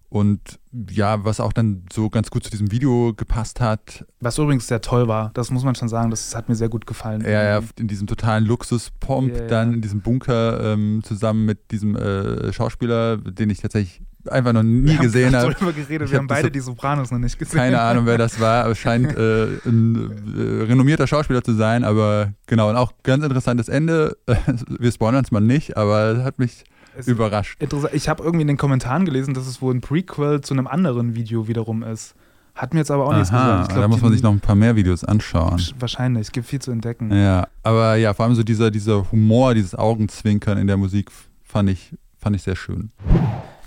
und 0.08 0.60
ja, 0.90 1.24
was 1.24 1.40
auch 1.40 1.52
dann 1.52 1.84
so 1.92 2.10
ganz 2.10 2.30
gut 2.30 2.44
zu 2.44 2.50
diesem 2.50 2.70
Video 2.70 3.12
gepasst 3.14 3.60
hat. 3.60 4.04
Was 4.20 4.38
übrigens 4.38 4.66
sehr 4.66 4.80
toll 4.80 5.08
war, 5.08 5.30
das 5.34 5.50
muss 5.50 5.64
man 5.64 5.74
schon 5.74 5.88
sagen, 5.88 6.10
das 6.10 6.34
hat 6.34 6.48
mir 6.48 6.54
sehr 6.54 6.68
gut 6.68 6.86
gefallen. 6.86 7.22
Ja, 7.22 7.42
ja 7.42 7.60
in 7.78 7.88
diesem 7.88 8.06
totalen 8.06 8.44
Luxuspomp, 8.44 9.32
yeah, 9.32 9.46
dann 9.46 9.74
in 9.74 9.82
diesem 9.82 10.02
Bunker 10.02 10.72
ähm, 10.72 11.02
zusammen 11.02 11.44
mit 11.44 11.70
diesem 11.70 11.96
äh, 11.96 12.52
Schauspieler, 12.52 13.16
den 13.16 13.50
ich 13.50 13.60
tatsächlich 13.60 14.02
einfach 14.28 14.52
noch 14.52 14.62
nie 14.62 14.92
wir 14.92 14.98
gesehen 14.98 15.34
habe. 15.34 15.48
Wir 15.48 15.66
haben 15.66 15.74
geredet, 15.74 16.10
wir 16.10 16.18
haben 16.18 16.26
beide 16.26 16.50
die 16.50 16.60
Sopranos 16.60 17.10
noch 17.10 17.18
nicht 17.18 17.38
gesehen. 17.38 17.58
Keine 17.58 17.80
Ahnung, 17.80 18.06
wer 18.06 18.18
das 18.18 18.40
war, 18.40 18.64
aber 18.64 18.72
es 18.72 18.78
scheint 18.78 19.16
äh, 19.16 19.46
ein 19.64 20.10
äh, 20.36 20.64
renommierter 20.64 21.06
Schauspieler 21.06 21.42
zu 21.42 21.54
sein, 21.54 21.84
aber 21.84 22.32
genau, 22.46 22.70
und 22.70 22.76
auch 22.76 22.92
ganz 23.02 23.24
interessantes 23.24 23.68
Ende. 23.68 24.16
wir 24.78 24.92
spoilern 24.92 25.24
es 25.24 25.30
mal 25.30 25.40
nicht, 25.40 25.76
aber 25.76 26.10
es 26.10 26.24
hat 26.24 26.38
mich 26.38 26.64
es 26.98 27.08
überrascht. 27.08 27.60
Interessant. 27.60 27.94
Ich 27.94 28.08
habe 28.08 28.22
irgendwie 28.22 28.42
in 28.42 28.48
den 28.48 28.56
Kommentaren 28.56 29.04
gelesen, 29.04 29.34
dass 29.34 29.46
es 29.46 29.60
wohl 29.62 29.74
ein 29.74 29.80
Prequel 29.80 30.40
zu 30.40 30.54
einem 30.54 30.66
anderen 30.66 31.14
Video 31.14 31.48
wiederum 31.48 31.82
ist. 31.82 32.14
Hat 32.54 32.72
mir 32.72 32.80
jetzt 32.80 32.90
aber 32.90 33.04
auch 33.04 33.12
nichts 33.12 33.30
Aha, 33.30 33.38
gesagt. 33.38 33.62
Ich 33.62 33.68
glaub, 33.74 33.82
da 33.82 33.88
muss 33.88 34.00
man 34.00 34.12
sich 34.12 34.22
noch 34.22 34.32
ein 34.32 34.40
paar 34.40 34.54
mehr 34.54 34.76
Videos 34.76 35.04
anschauen. 35.04 35.62
Wahrscheinlich, 35.78 36.22
es 36.22 36.32
gibt 36.32 36.46
viel 36.46 36.58
zu 36.58 36.70
entdecken. 36.70 37.14
Ja, 37.14 37.48
aber 37.62 37.96
ja, 37.96 38.14
vor 38.14 38.24
allem 38.24 38.34
so 38.34 38.42
dieser, 38.42 38.70
dieser 38.70 39.10
Humor, 39.12 39.54
dieses 39.54 39.74
Augenzwinkern 39.74 40.56
in 40.56 40.66
der 40.66 40.78
Musik 40.78 41.10
fand 41.44 41.68
ich, 41.68 41.94
fand 42.16 42.34
ich 42.34 42.42
sehr 42.42 42.56
schön. 42.56 42.90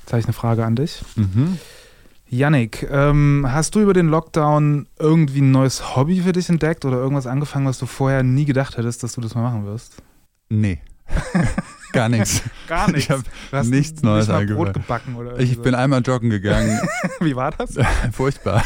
Jetzt 0.02 0.12
habe 0.12 0.20
ich 0.20 0.26
eine 0.26 0.34
Frage 0.34 0.66
an 0.66 0.76
dich. 0.76 1.04
Mhm. 1.16 1.60
Yannick, 2.32 2.88
ähm, 2.92 3.46
hast 3.48 3.76
du 3.76 3.80
über 3.80 3.94
den 3.94 4.08
Lockdown 4.08 4.88
irgendwie 4.98 5.42
ein 5.42 5.52
neues 5.52 5.96
Hobby 5.96 6.22
für 6.22 6.32
dich 6.32 6.50
entdeckt 6.50 6.84
oder 6.86 6.98
irgendwas 6.98 7.28
angefangen, 7.28 7.68
was 7.68 7.78
du 7.78 7.86
vorher 7.86 8.24
nie 8.24 8.46
gedacht 8.46 8.78
hättest, 8.78 9.04
dass 9.04 9.14
du 9.14 9.22
das 9.22 9.36
mal 9.36 9.42
machen 9.42 9.66
wirst? 9.66 10.02
Nee. 10.50 10.80
Gar 11.92 12.10
nichts. 12.10 12.42
Gar 12.68 12.94
Ich 12.96 13.10
habe 13.10 13.24
nichts 13.66 14.02
Neues 14.04 14.28
nicht. 14.28 14.54
Brot 14.54 14.74
gebacken 14.74 15.16
oder 15.16 15.40
Ich 15.40 15.56
so. 15.56 15.62
bin 15.62 15.76
einmal 15.76 16.02
joggen 16.02 16.30
gegangen. 16.30 16.80
Wie 17.20 17.36
war 17.36 17.52
das? 17.52 17.76
Furchtbar. 18.12 18.64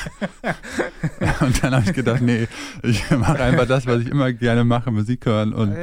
Und 1.39 1.63
dann 1.63 1.73
habe 1.75 1.86
ich 1.86 1.93
gedacht, 1.93 2.21
nee, 2.21 2.47
ich 2.81 3.09
mache 3.12 3.41
einfach 3.41 3.67
das, 3.67 3.86
was 3.86 4.01
ich 4.01 4.09
immer 4.09 4.31
gerne 4.33 4.63
mache, 4.63 4.91
Musik 4.91 5.25
hören. 5.25 5.53
Und 5.53 5.73
Ah, 5.73 5.79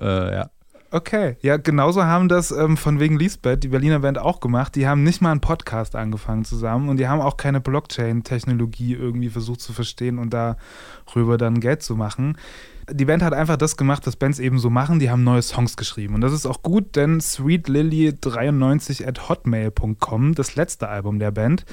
ja. 0.00 0.28
äh, 0.28 0.34
ja. 0.36 0.50
Okay, 0.90 1.36
ja, 1.40 1.56
genauso 1.56 2.04
haben 2.04 2.28
das 2.28 2.52
ähm, 2.52 2.76
von 2.76 3.00
wegen 3.00 3.18
Lisbeth, 3.18 3.64
die 3.64 3.68
Berliner 3.68 3.98
Band, 3.98 4.16
auch 4.16 4.38
gemacht. 4.38 4.76
Die 4.76 4.86
haben 4.86 5.02
nicht 5.02 5.20
mal 5.20 5.32
einen 5.32 5.40
Podcast 5.40 5.96
angefangen 5.96 6.44
zusammen 6.44 6.88
und 6.88 6.98
die 6.98 7.08
haben 7.08 7.20
auch 7.20 7.36
keine 7.36 7.60
Blockchain-Technologie 7.60 8.94
irgendwie 8.94 9.28
versucht 9.28 9.60
zu 9.60 9.72
verstehen 9.72 10.18
und 10.18 10.32
darüber 10.32 11.36
dann 11.36 11.58
Geld 11.58 11.82
zu 11.82 11.96
machen. 11.96 12.38
Die 12.90 13.06
Band 13.06 13.22
hat 13.22 13.32
einfach 13.32 13.56
das 13.56 13.78
gemacht, 13.78 14.06
was 14.06 14.16
Bands 14.16 14.38
eben 14.38 14.58
so 14.58 14.68
machen. 14.68 14.98
Die 14.98 15.08
haben 15.08 15.24
neue 15.24 15.40
Songs 15.40 15.76
geschrieben. 15.76 16.14
Und 16.14 16.20
das 16.20 16.32
ist 16.32 16.44
auch 16.44 16.62
gut, 16.62 16.96
denn 16.96 17.20
sweetlily93 17.20 19.06
at 19.06 19.28
hotmail.com, 19.30 20.34
das 20.34 20.54
letzte 20.54 20.88
Album 20.88 21.18
der 21.18 21.30
Band, 21.30 21.64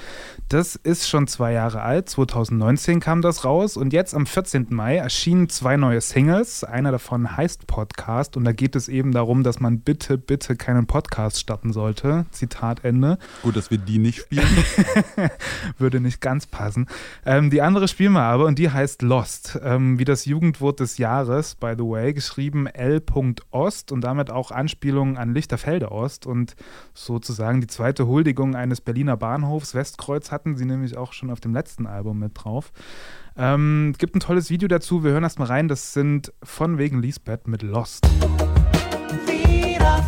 das 0.47 0.75
ist 0.77 1.09
schon 1.09 1.27
zwei 1.27 1.51
Jahre 1.51 1.81
alt. 1.81 2.07
2019 2.09 3.01
kam 3.01 3.21
das 3.21 3.43
raus. 3.43 3.75
Und 3.75 3.91
jetzt 3.91 4.15
am 4.15 4.25
14. 4.25 4.67
Mai 4.69 4.97
erschienen 4.97 5.49
zwei 5.49 5.75
neue 5.75 5.99
Singles. 5.99 6.63
Einer 6.63 6.91
davon 6.91 7.35
heißt 7.35 7.67
Podcast. 7.67 8.37
Und 8.37 8.45
da 8.45 8.53
geht 8.53 8.77
es 8.77 8.87
eben 8.87 9.11
darum, 9.11 9.43
dass 9.43 9.59
man 9.59 9.81
bitte, 9.81 10.17
bitte 10.17 10.55
keinen 10.55 10.87
Podcast 10.87 11.41
starten 11.41 11.73
sollte. 11.73 12.25
Zitat 12.31 12.85
Ende 12.85 13.17
Gut, 13.43 13.57
dass 13.57 13.69
wir 13.69 13.79
die 13.79 13.97
nicht 13.97 14.19
spielen. 14.19 14.47
würde 15.77 15.99
nicht 15.99 16.21
ganz 16.21 16.47
passen. 16.47 16.87
Ähm, 17.25 17.49
die 17.49 17.61
andere 17.61 17.89
spielen 17.89 18.13
wir 18.13 18.21
aber 18.21 18.45
und 18.45 18.57
die 18.57 18.69
heißt 18.69 19.01
Lost, 19.01 19.59
ähm, 19.61 19.99
wie 19.99 20.05
das 20.05 20.25
Jugendwort 20.25 20.79
des 20.79 21.00
Jahres, 21.01 21.55
by 21.55 21.73
the 21.77 21.83
way, 21.83 22.13
geschrieben 22.13 22.67
L.Ost 22.67 23.91
und 23.91 24.01
damit 24.01 24.29
auch 24.29 24.51
Anspielung 24.51 25.17
an 25.17 25.33
Lichterfelde 25.33 25.91
Ost. 25.91 26.25
Und 26.25 26.55
sozusagen 26.93 27.59
die 27.59 27.67
zweite 27.67 28.07
Huldigung 28.07 28.55
eines 28.55 28.79
Berliner 28.79 29.17
Bahnhofs 29.17 29.75
Westkreuz 29.75 30.31
hatten 30.31 30.55
sie 30.55 30.65
nämlich 30.65 30.95
auch 30.95 31.11
schon 31.11 31.31
auf 31.31 31.39
dem 31.39 31.53
letzten 31.53 31.87
Album 31.87 32.19
mit 32.19 32.31
drauf. 32.35 32.71
Ähm, 33.35 33.93
gibt 33.97 34.15
ein 34.15 34.19
tolles 34.19 34.49
Video 34.49 34.67
dazu, 34.67 35.03
wir 35.03 35.11
hören 35.11 35.23
erst 35.23 35.39
mal 35.39 35.45
rein, 35.45 35.67
das 35.67 35.93
sind 35.93 36.31
von 36.43 36.77
wegen 36.77 37.01
Lisbeth 37.01 37.47
mit 37.47 37.63
Lost. 37.63 38.05
Wieder 39.25 40.03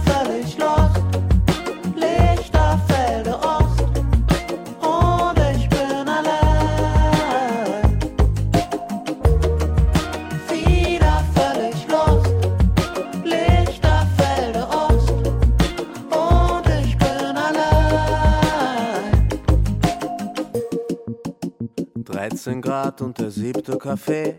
13 22.44 22.62
Grad 22.62 23.02
und 23.02 23.18
der 23.20 23.32
siebte 23.32 23.78
Kaffee 23.78 24.36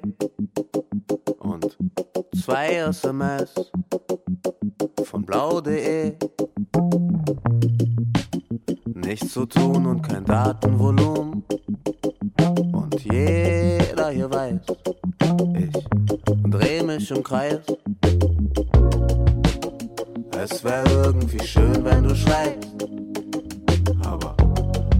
und 1.38 1.78
zwei 2.34 2.74
SMS 2.74 3.54
von 5.04 5.24
blau.de. 5.24 6.12
Nichts 8.92 9.32
zu 9.32 9.46
tun 9.46 9.86
und 9.86 10.02
kein 10.02 10.22
Datenvolumen. 10.26 11.44
Und 12.72 13.02
jeder 13.04 14.10
hier 14.10 14.30
weiß, 14.30 14.60
ich 15.56 16.50
dreh 16.50 16.82
mich 16.82 17.10
im 17.10 17.22
Kreis. 17.22 17.60
Es 20.38 20.62
wäre 20.62 20.90
irgendwie 21.04 21.42
schön, 21.42 21.82
wenn 21.82 22.02
du 22.02 22.14
schreibst. 22.14 22.68
Aber 24.02 24.36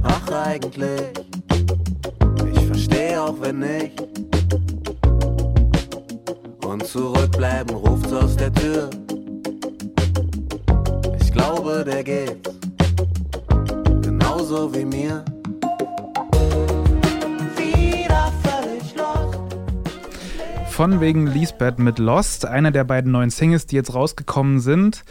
ach 0.04 0.46
eigentlich. 0.46 1.33
Ich 2.52 2.66
verstehe 2.66 3.20
auch 3.20 3.40
wenn 3.40 3.60
nicht. 3.60 4.02
Und 6.64 6.86
zurückbleiben 6.86 7.76
ruft's 7.76 8.12
aus 8.12 8.36
der 8.36 8.52
Tür. 8.52 8.90
Ich 11.20 11.32
glaube, 11.32 11.84
der 11.84 12.02
geht. 12.02 12.50
Genauso 14.02 14.74
wie 14.74 14.84
mir. 14.84 15.24
Wieder 17.56 18.32
völlig 18.42 18.94
lost. 18.96 19.38
Von 20.70 21.00
wegen 21.00 21.26
Lisbeth 21.26 21.78
mit 21.78 21.98
Lost, 21.98 22.46
einer 22.46 22.70
der 22.70 22.84
beiden 22.84 23.12
neuen 23.12 23.30
Singles, 23.30 23.66
die 23.66 23.76
jetzt 23.76 23.94
rausgekommen 23.94 24.60
sind. 24.60 25.04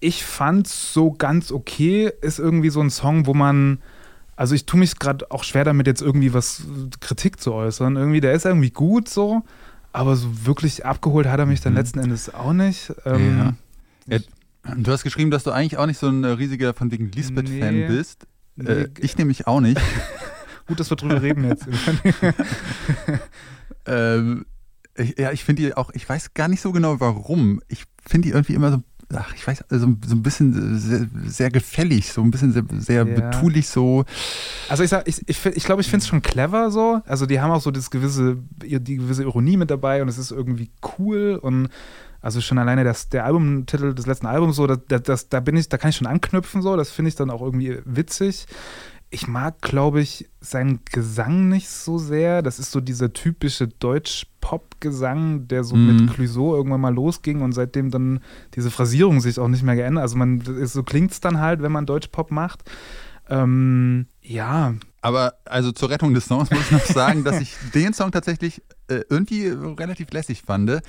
Ich 0.00 0.24
fand's 0.24 0.92
so 0.92 1.12
ganz 1.12 1.52
okay. 1.52 2.12
Ist 2.20 2.38
irgendwie 2.38 2.70
so 2.70 2.80
ein 2.80 2.90
Song, 2.90 3.26
wo 3.26 3.34
man. 3.34 3.80
Also 4.42 4.56
ich 4.56 4.66
tue 4.66 4.80
mich 4.80 4.98
gerade 4.98 5.30
auch 5.30 5.44
schwer 5.44 5.62
damit, 5.62 5.86
jetzt 5.86 6.02
irgendwie 6.02 6.34
was 6.34 6.64
Kritik 6.98 7.40
zu 7.40 7.54
äußern. 7.54 7.94
Irgendwie, 7.94 8.20
der 8.20 8.32
ist 8.32 8.44
irgendwie 8.44 8.70
gut 8.70 9.08
so, 9.08 9.44
aber 9.92 10.16
so 10.16 10.26
wirklich 10.44 10.84
abgeholt 10.84 11.28
hat 11.28 11.38
er 11.38 11.46
mich 11.46 11.60
dann 11.60 11.74
letzten 11.74 12.00
Endes 12.00 12.34
auch 12.34 12.52
nicht. 12.52 12.92
Ähm, 13.04 13.54
Ja. 14.08 14.18
Du 14.76 14.90
hast 14.90 15.04
geschrieben, 15.04 15.30
dass 15.30 15.44
du 15.44 15.52
eigentlich 15.52 15.76
auch 15.78 15.86
nicht 15.86 16.00
so 16.00 16.08
ein 16.08 16.24
äh, 16.24 16.30
riesiger 16.30 16.74
von 16.74 16.90
wegen 16.90 17.12
Lisbeth-Fan 17.12 17.72
Nee. 17.72 17.86
bist. 17.86 18.24
Äh, 18.58 18.62
Nee. 18.64 18.86
ich 18.98 19.16
nämlich 19.16 19.46
auch 19.46 19.60
nicht. 19.60 19.80
Gut, 20.66 20.80
dass 20.80 20.90
wir 20.90 20.96
drüber 20.96 21.22
reden 21.22 21.44
jetzt. 21.44 21.68
ähm, 23.86 24.44
ich, 24.96 25.16
ja, 25.18 25.30
ich 25.30 25.44
finde 25.44 25.62
die 25.62 25.74
auch, 25.76 25.90
ich 25.94 26.08
weiß 26.08 26.34
gar 26.34 26.48
nicht 26.48 26.62
so 26.62 26.72
genau 26.72 26.98
warum. 26.98 27.62
Ich 27.68 27.84
finde 28.04 28.26
die 28.26 28.34
irgendwie 28.34 28.54
immer 28.54 28.72
so, 28.72 28.82
ach, 29.14 29.34
ich 29.34 29.46
weiß, 29.46 29.64
so, 29.68 29.78
so 29.78 29.86
ein 29.86 30.22
bisschen 30.22 30.78
sehr, 30.78 31.06
sehr 31.26 31.50
gefällig, 31.50 32.12
so 32.12 32.22
ein 32.22 32.30
bisschen 32.30 32.52
sehr, 32.52 32.64
sehr 32.78 33.06
Ja. 33.06 33.30
betulich 33.30 33.68
so. 33.68 34.04
Also 34.68 34.82
ich 34.82 34.90
sag, 34.90 35.06
ich, 35.08 35.20
ich, 35.28 35.38
find- 35.38 35.56
ich 35.56 35.64
glaube, 35.64 35.80
ich 35.82 35.88
finde 35.90 36.02
es 36.02 36.08
schon 36.08 36.22
clever 36.22 36.70
so. 36.70 37.00
Also 37.06 37.26
die 37.26 37.40
haben 37.40 37.50
auch 37.50 37.60
so 37.60 37.70
das 37.70 37.90
gewisse, 37.90 38.38
die 38.62 38.96
gewisse 38.96 39.22
Ironie 39.22 39.56
mit 39.56 39.70
dabei 39.70 40.02
und 40.02 40.08
es 40.08 40.18
ist 40.18 40.30
irgendwie 40.30 40.70
cool 40.98 41.38
und 41.40 41.68
also 42.20 42.40
schon 42.40 42.58
alleine 42.58 42.84
das, 42.84 43.08
der 43.08 43.24
Albumtitel 43.24 43.94
des 43.94 44.06
letzten 44.06 44.26
Albums 44.26 44.54
so, 44.54 44.68
das, 44.68 45.02
das, 45.02 45.28
da 45.28 45.40
bin 45.40 45.56
ich, 45.56 45.68
da 45.68 45.76
kann 45.76 45.90
ich 45.90 45.96
schon 45.96 46.06
anknüpfen 46.06 46.62
so. 46.62 46.76
Das 46.76 46.90
finde 46.90 47.08
ich 47.08 47.16
dann 47.16 47.30
auch 47.30 47.42
irgendwie 47.42 47.78
witzig. 47.84 48.46
Ich 49.14 49.28
mag, 49.28 49.60
glaube 49.60 50.00
ich, 50.00 50.30
seinen 50.40 50.80
Gesang 50.90 51.48
nicht 51.50 51.68
so 51.68 51.98
sehr. 51.98 52.40
Das 52.40 52.58
ist 52.58 52.70
so 52.72 52.80
dieser 52.80 53.12
typische 53.12 53.68
Deutsch-Pop-Gesang, 53.68 55.48
der 55.48 55.64
so 55.64 55.76
Mhm. 55.76 55.86
mit 55.86 56.14
Clouseau 56.14 56.56
irgendwann 56.56 56.80
mal 56.80 56.94
losging 56.94 57.42
und 57.42 57.52
seitdem 57.52 57.90
dann 57.90 58.20
diese 58.54 58.70
Phrasierung 58.70 59.20
sich 59.20 59.38
auch 59.38 59.48
nicht 59.48 59.62
mehr 59.62 59.76
geändert. 59.76 60.02
Also 60.02 60.16
man, 60.16 60.42
so 60.64 60.82
klingt 60.82 61.12
es 61.12 61.20
dann 61.20 61.40
halt, 61.40 61.62
wenn 61.62 61.72
man 61.72 61.84
Deutsch-Pop 61.86 62.30
macht. 62.30 62.62
Ähm, 63.28 64.06
ja, 64.22 64.74
Aber 65.00 65.34
also 65.44 65.72
zur 65.72 65.90
Rettung 65.90 66.14
des 66.14 66.26
Songs 66.26 66.50
muss 66.50 66.62
ich 66.62 66.70
noch 66.70 66.84
sagen, 66.86 67.22
dass 67.24 67.40
ich 67.40 67.54
den 67.74 67.92
Song 67.94 68.12
tatsächlich 68.12 68.62
äh, 68.88 69.02
irgendwie 69.08 69.46
relativ 69.48 70.10
lässig 70.12 70.42
fand. 70.42 70.80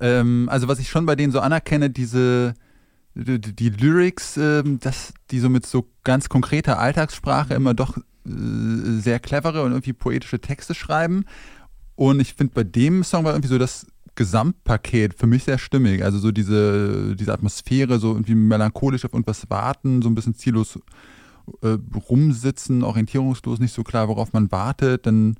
Ähm, 0.00 0.48
also 0.50 0.68
was 0.68 0.78
ich 0.78 0.88
schon 0.90 1.06
bei 1.06 1.16
denen 1.16 1.32
so 1.32 1.40
anerkenne, 1.40 1.90
diese 1.90 2.54
die, 3.16 3.40
die 3.40 3.70
Lyrics, 3.70 4.36
ähm, 4.36 4.78
dass 4.80 5.14
die 5.30 5.40
so 5.40 5.48
mit 5.48 5.66
so 5.66 5.88
ganz 6.04 6.28
konkreter 6.28 6.78
Alltagssprache 6.78 7.54
immer 7.54 7.74
doch 7.74 7.96
äh, 7.96 8.00
sehr 8.98 9.18
clevere 9.20 9.62
und 9.62 9.72
irgendwie 9.72 9.94
poetische 9.94 10.40
Texte 10.40 10.74
schreiben. 10.74 11.24
Und 11.94 12.20
ich 12.20 12.34
finde 12.34 12.52
bei 12.54 12.64
dem 12.64 13.02
Song 13.04 13.24
war 13.24 13.32
irgendwie 13.32 13.48
so 13.48 13.58
das 13.58 13.86
Gesamtpaket 14.16 15.14
für 15.14 15.26
mich 15.26 15.44
sehr 15.44 15.58
stimmig. 15.58 16.04
Also 16.04 16.18
so 16.18 16.30
diese, 16.30 17.16
diese 17.16 17.32
Atmosphäre, 17.32 17.98
so 17.98 18.12
irgendwie 18.12 18.34
melancholisch 18.34 19.04
auf 19.04 19.12
irgendwas 19.12 19.48
warten, 19.48 20.02
so 20.02 20.08
ein 20.08 20.14
bisschen 20.14 20.34
ziellos 20.34 20.78
äh, 21.62 21.78
rumsitzen, 22.10 22.82
orientierungslos, 22.82 23.60
nicht 23.60 23.74
so 23.74 23.82
klar, 23.82 24.08
worauf 24.08 24.32
man 24.32 24.52
wartet. 24.52 25.06
Dann 25.06 25.36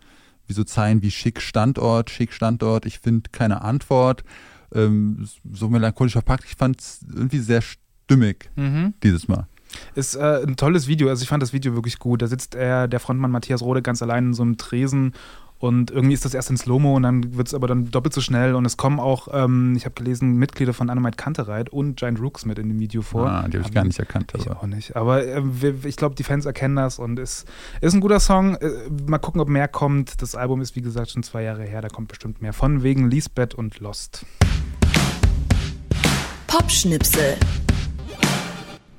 wie 0.46 0.54
so 0.54 0.64
Zeilen 0.64 1.02
wie 1.02 1.10
schick 1.10 1.42
Standort, 1.42 2.08
schick 2.08 2.32
Standort, 2.32 2.86
ich 2.86 3.00
finde 3.00 3.30
keine 3.32 3.62
Antwort. 3.62 4.24
Ähm, 4.74 5.26
so 5.52 5.68
melancholisch 5.68 6.12
verpackt. 6.12 6.44
Ich 6.46 6.56
fand 6.56 6.80
es 6.80 7.00
irgendwie 7.14 7.38
sehr 7.38 7.62
stimmig 7.62 8.50
Mhm. 8.56 8.94
dieses 9.02 9.28
Mal. 9.28 9.46
Ist 9.94 10.14
äh, 10.14 10.42
ein 10.46 10.56
tolles 10.56 10.86
Video. 10.86 11.08
Also 11.08 11.22
ich 11.22 11.28
fand 11.28 11.42
das 11.42 11.52
Video 11.52 11.74
wirklich 11.74 11.98
gut. 11.98 12.22
Da 12.22 12.26
sitzt 12.28 12.54
er, 12.54 12.88
der 12.88 13.00
Frontmann 13.00 13.30
Matthias 13.30 13.62
Rode 13.62 13.82
ganz 13.82 14.00
allein 14.02 14.26
in 14.26 14.34
so 14.34 14.42
einem 14.42 14.56
Tresen 14.56 15.12
Und 15.58 15.90
irgendwie 15.90 16.12
ist 16.12 16.24
das 16.26 16.34
erst 16.34 16.50
in 16.50 16.58
Slow-Mo 16.58 16.96
und 16.96 17.02
dann 17.02 17.34
wird 17.36 17.48
es 17.48 17.54
aber 17.54 17.66
dann 17.66 17.90
doppelt 17.90 18.12
so 18.12 18.20
schnell. 18.20 18.54
Und 18.54 18.66
es 18.66 18.76
kommen 18.76 19.00
auch, 19.00 19.28
ähm, 19.32 19.74
ich 19.74 19.86
habe 19.86 19.94
gelesen, 19.94 20.36
Mitglieder 20.36 20.74
von 20.74 20.90
Animate 20.90 21.16
Kantereit 21.16 21.70
und 21.70 21.96
Giant 21.96 22.20
Rooks 22.20 22.44
mit 22.44 22.58
in 22.58 22.68
dem 22.68 22.78
Video 22.78 23.00
vor. 23.00 23.26
Ah, 23.26 23.48
die 23.48 23.56
habe 23.58 23.66
ich 23.66 23.74
gar 23.74 23.84
nicht 23.84 23.98
erkannt. 23.98 24.32
Ich 24.36 24.50
Aber. 24.50 24.60
auch 24.60 24.66
nicht. 24.66 24.96
Aber 24.96 25.24
äh, 25.24 25.42
ich 25.84 25.96
glaube, 25.96 26.14
die 26.14 26.24
Fans 26.24 26.44
erkennen 26.44 26.76
das 26.76 26.98
und 26.98 27.18
ist, 27.18 27.46
ist 27.80 27.94
ein 27.94 28.00
guter 28.00 28.20
Song. 28.20 28.54
Äh, 28.56 28.70
mal 29.08 29.18
gucken, 29.18 29.40
ob 29.40 29.48
mehr 29.48 29.66
kommt. 29.66 30.20
Das 30.20 30.34
Album 30.34 30.60
ist, 30.60 30.76
wie 30.76 30.82
gesagt, 30.82 31.10
schon 31.10 31.22
zwei 31.22 31.42
Jahre 31.42 31.64
her. 31.64 31.80
Da 31.80 31.88
kommt 31.88 32.08
bestimmt 32.08 32.42
mehr 32.42 32.52
von 32.52 32.82
wegen 32.82 33.10
Lisbeth 33.10 33.54
und 33.54 33.80
Lost. 33.80 34.26
Popschnipsel. 36.58 37.36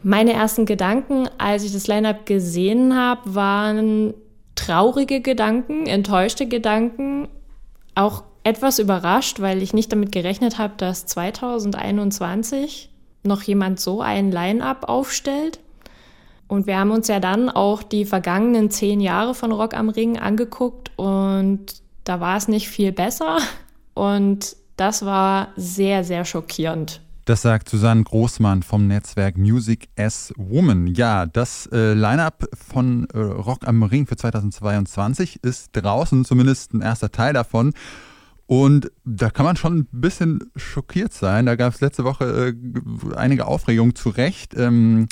Meine 0.04 0.34
ersten 0.34 0.67
Gedanken, 0.67 1.28
als 1.39 1.63
ich 1.63 1.74
das 1.74 1.88
Line-Up 1.88 2.28
gesehen 2.28 2.96
habe, 2.96 3.34
waren 3.34 4.13
traurige 4.54 5.22
Gedanken, 5.22 5.88
enttäuschte 5.88 6.48
Gedanken, 6.48 7.28
auch 7.96 8.22
etwas 8.43 8.78
überrascht, 8.78 9.39
weil 9.39 9.63
ich 9.63 9.74
nicht 9.74 9.91
damit 9.91 10.12
gerechnet 10.12 10.60
habe, 10.60 10.76
dass 10.78 11.08
2021 11.08 12.91
noch 13.24 13.41
jemand 13.41 13.80
so 13.80 14.02
ein 14.02 14.32
Line-Up 14.32 14.88
aufstellt. 14.88 15.60
Und 16.48 16.67
wir 16.67 16.78
haben 16.78 16.91
uns 16.91 17.08
ja 17.08 17.20
dann 17.20 17.50
auch 17.50 17.82
die 17.82 18.06
vergangenen 18.06 18.70
zehn 18.70 19.02
Jahre 19.02 19.34
von 19.34 19.52
Rock 19.52 19.74
am 19.74 19.89
Ring 19.89 20.20
angeguckt 20.20 20.91
und 20.96 21.65
da 22.04 22.20
war 22.20 22.38
es 22.38 22.48
nicht 22.48 22.70
viel 22.70 22.91
besser. 22.91 23.39
Und 23.96 24.56
das 24.76 25.04
war 25.04 25.48
sehr, 25.56 26.04
sehr 26.04 26.24
schockierend. 26.24 27.02
Das 27.28 27.42
sagt 27.42 27.68
Susanne 27.68 28.06
Großmann 28.06 28.63
vom 28.63 28.88
Netzwerk 28.88 29.38
Music 29.38 29.90
as 29.98 30.34
Woman. 30.38 30.88
Ja, 30.88 31.26
das 31.26 31.68
äh, 31.74 31.92
Line-up 31.94 32.48
von 32.56 33.06
äh, 33.13 33.20
Rock 33.20 33.68
am 33.68 33.84
Ring 33.84 34.08
für 34.08 34.16
2022 34.16 35.44
ist 35.44 35.72
draußen, 35.74 36.24
zumindest 36.24 36.74
ein 36.74 36.80
erster 36.80 37.12
Teil 37.12 37.34
davon. 37.34 37.74
Und 38.46 38.94
da 39.04 39.30
kann 39.30 39.46
man 39.46 39.58
schon 39.58 39.80
ein 39.80 39.88
bisschen 39.92 40.40
schockiert 40.56 41.12
sein. 41.12 41.46
Da 41.46 41.58
gab 41.58 41.74
es 41.74 41.82
letzte 41.82 42.06
Woche 42.06 42.56
äh, 42.56 43.16
einige 43.18 43.46
Aufregungen 43.46 43.94
zu 43.94 44.08
Recht. 44.08 44.54
Ähm, 44.56 45.10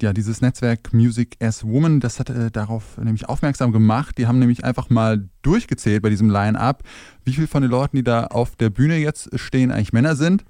ja, 0.00 0.12
dieses 0.12 0.42
Netzwerk 0.42 0.92
Music 0.92 1.38
as 1.42 1.64
Woman, 1.64 1.98
das 1.98 2.20
hat 2.20 2.30
äh, 2.30 2.52
darauf 2.52 2.98
nämlich 2.98 3.28
aufmerksam 3.28 3.72
gemacht. 3.72 4.16
Die 4.16 4.28
haben 4.28 4.38
nämlich 4.38 4.62
einfach 4.62 4.90
mal 4.90 5.28
durchgezählt 5.42 6.04
bei 6.04 6.08
diesem 6.08 6.30
Line-up, 6.30 6.84
wie 7.24 7.32
viel 7.32 7.48
von 7.48 7.62
den 7.62 7.70
Leuten, 7.72 7.96
die 7.96 8.04
da 8.04 8.26
auf 8.26 8.54
der 8.54 8.70
Bühne 8.70 8.98
jetzt 8.98 9.36
stehen, 9.40 9.72
eigentlich 9.72 9.92
Männer 9.92 10.14
sind 10.14 10.44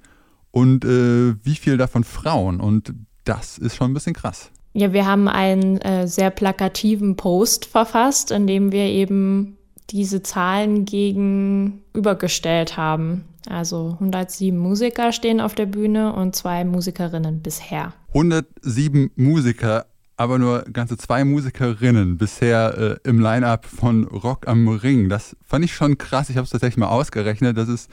und 0.53 0.85
äh, 0.85 1.35
wie 1.43 1.55
viel 1.55 1.75
davon 1.77 2.05
Frauen. 2.05 2.61
Und 2.61 2.93
das 3.25 3.57
ist 3.57 3.75
schon 3.75 3.91
ein 3.91 3.93
bisschen 3.93 4.13
krass. 4.13 4.51
Ja, 4.73 4.93
wir 4.93 5.05
haben 5.05 5.27
einen 5.27 5.81
äh, 5.81 6.07
sehr 6.07 6.29
plakativen 6.29 7.17
Post 7.17 7.65
verfasst, 7.65 8.31
in 8.31 8.47
dem 8.47 8.71
wir 8.71 8.85
eben 8.85 9.57
diese 9.89 10.23
Zahlen 10.23 10.85
gegenübergestellt 10.85 12.77
haben. 12.77 13.25
Also 13.49 13.97
107 13.99 14.57
Musiker 14.57 15.11
stehen 15.11 15.41
auf 15.41 15.55
der 15.55 15.65
Bühne 15.65 16.13
und 16.13 16.35
zwei 16.35 16.63
Musikerinnen 16.63 17.41
bisher. 17.41 17.93
107 18.09 19.09
Musiker, 19.15 19.87
aber 20.17 20.37
nur 20.37 20.63
ganze 20.71 20.97
zwei 20.97 21.25
Musikerinnen 21.25 22.17
bisher 22.17 22.77
äh, 22.77 23.09
im 23.09 23.19
Line-up 23.19 23.65
von 23.65 24.05
Rock 24.05 24.47
am 24.47 24.67
Ring. 24.67 25.09
Das 25.09 25.35
fand 25.43 25.65
ich 25.65 25.73
schon 25.73 25.97
krass. 25.97 26.29
Ich 26.29 26.37
habe 26.37 26.45
es 26.45 26.51
tatsächlich 26.51 26.77
mal 26.77 26.89
ausgerechnet. 26.89 27.57
Das 27.57 27.69
ist 27.69 27.89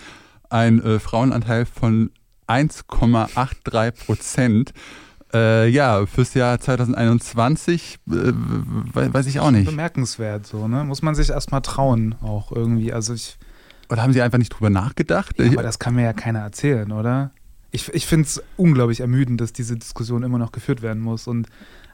ein 0.50 0.82
äh, 0.82 0.98
Frauenanteil 0.98 1.64
von 1.64 2.10
1,83 2.50 3.92
Prozent. 3.92 4.72
Äh, 5.32 5.68
ja, 5.68 6.04
fürs 6.06 6.34
Jahr 6.34 6.58
2021 6.58 7.98
äh, 8.08 8.12
weiß 8.12 9.26
ich 9.26 9.38
auch 9.38 9.52
nicht. 9.52 9.66
Bemerkenswert 9.66 10.46
so, 10.46 10.66
ne? 10.66 10.82
Muss 10.84 11.02
man 11.02 11.14
sich 11.14 11.30
erstmal 11.30 11.62
trauen, 11.62 12.16
auch 12.22 12.50
irgendwie. 12.50 12.92
Also 12.92 13.14
ich. 13.14 13.38
Oder 13.88 14.02
haben 14.02 14.12
Sie 14.12 14.22
einfach 14.22 14.38
nicht 14.38 14.50
drüber 14.50 14.70
nachgedacht? 14.70 15.38
Ja, 15.38 15.46
aber 15.46 15.62
das 15.62 15.78
kann 15.78 15.94
mir 15.94 16.02
ja 16.02 16.12
keiner 16.12 16.40
erzählen, 16.40 16.90
oder? 16.92 17.30
Ich, 17.72 17.92
ich 17.94 18.06
finde 18.06 18.26
es 18.26 18.42
unglaublich 18.56 19.00
ermüdend, 19.00 19.40
dass 19.40 19.52
diese 19.52 19.76
Diskussion 19.76 20.24
immer 20.24 20.38
noch 20.38 20.52
geführt 20.52 20.82
werden 20.82 21.02
muss. 21.02 21.28
Und 21.28 21.48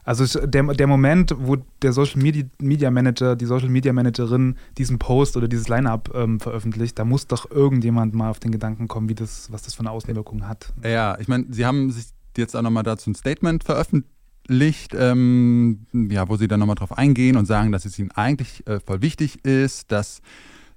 also 0.07 0.47
der, 0.47 0.63
der 0.63 0.87
Moment, 0.87 1.35
wo 1.37 1.57
der 1.81 1.91
Social 1.91 2.21
Media, 2.21 2.45
Media 2.59 2.89
Manager, 2.89 3.35
die 3.35 3.45
Social 3.45 3.67
Media 3.67 3.91
Managerin 3.91 4.55
diesen 4.77 4.99
Post 4.99 5.35
oder 5.35 5.49
dieses 5.49 5.67
Line-Up 5.67 6.11
ähm, 6.15 6.39
veröffentlicht, 6.39 6.97
da 6.97 7.03
muss 7.03 7.27
doch 7.27 7.51
irgendjemand 7.51 8.13
mal 8.13 8.29
auf 8.29 8.39
den 8.39 8.51
Gedanken 8.51 8.87
kommen, 8.87 9.09
wie 9.09 9.15
das, 9.15 9.51
was 9.51 9.63
das 9.63 9.73
für 9.73 9.81
eine 9.81 9.91
Auswirkung 9.91 10.47
hat. 10.47 10.73
Ja, 10.81 11.19
ich 11.19 11.27
meine, 11.27 11.47
Sie 11.49 11.65
haben 11.65 11.91
sich 11.91 12.05
jetzt 12.37 12.55
auch 12.55 12.61
nochmal 12.61 12.83
dazu 12.83 13.09
ein 13.09 13.15
Statement 13.15 13.65
veröffentlicht, 13.65 14.93
ähm, 14.97 15.87
ja, 15.91 16.29
wo 16.29 16.37
Sie 16.37 16.47
dann 16.47 16.61
nochmal 16.61 16.77
drauf 16.77 16.97
eingehen 16.97 17.35
und 17.35 17.45
sagen, 17.45 17.73
dass 17.73 17.83
es 17.83 17.99
Ihnen 17.99 18.11
eigentlich 18.11 18.65
äh, 18.65 18.79
voll 18.79 19.01
wichtig 19.01 19.43
ist, 19.43 19.91
dass 19.91 20.21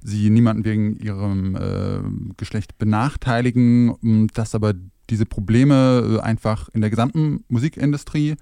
Sie 0.03 0.29
niemanden 0.29 0.64
wegen 0.64 0.97
Ihrem 0.97 1.55
äh, 1.55 2.35
Geschlecht 2.37 2.79
benachteiligen, 2.79 4.27
dass 4.35 4.57
aber 4.57 4.75
diese 5.09 5.25
Probleme 5.25 6.16
äh, 6.16 6.21
einfach 6.21 6.69
in 6.71 6.81
der 6.81 6.90
gesamten 6.90 7.45
Musikindustrie 7.47 8.35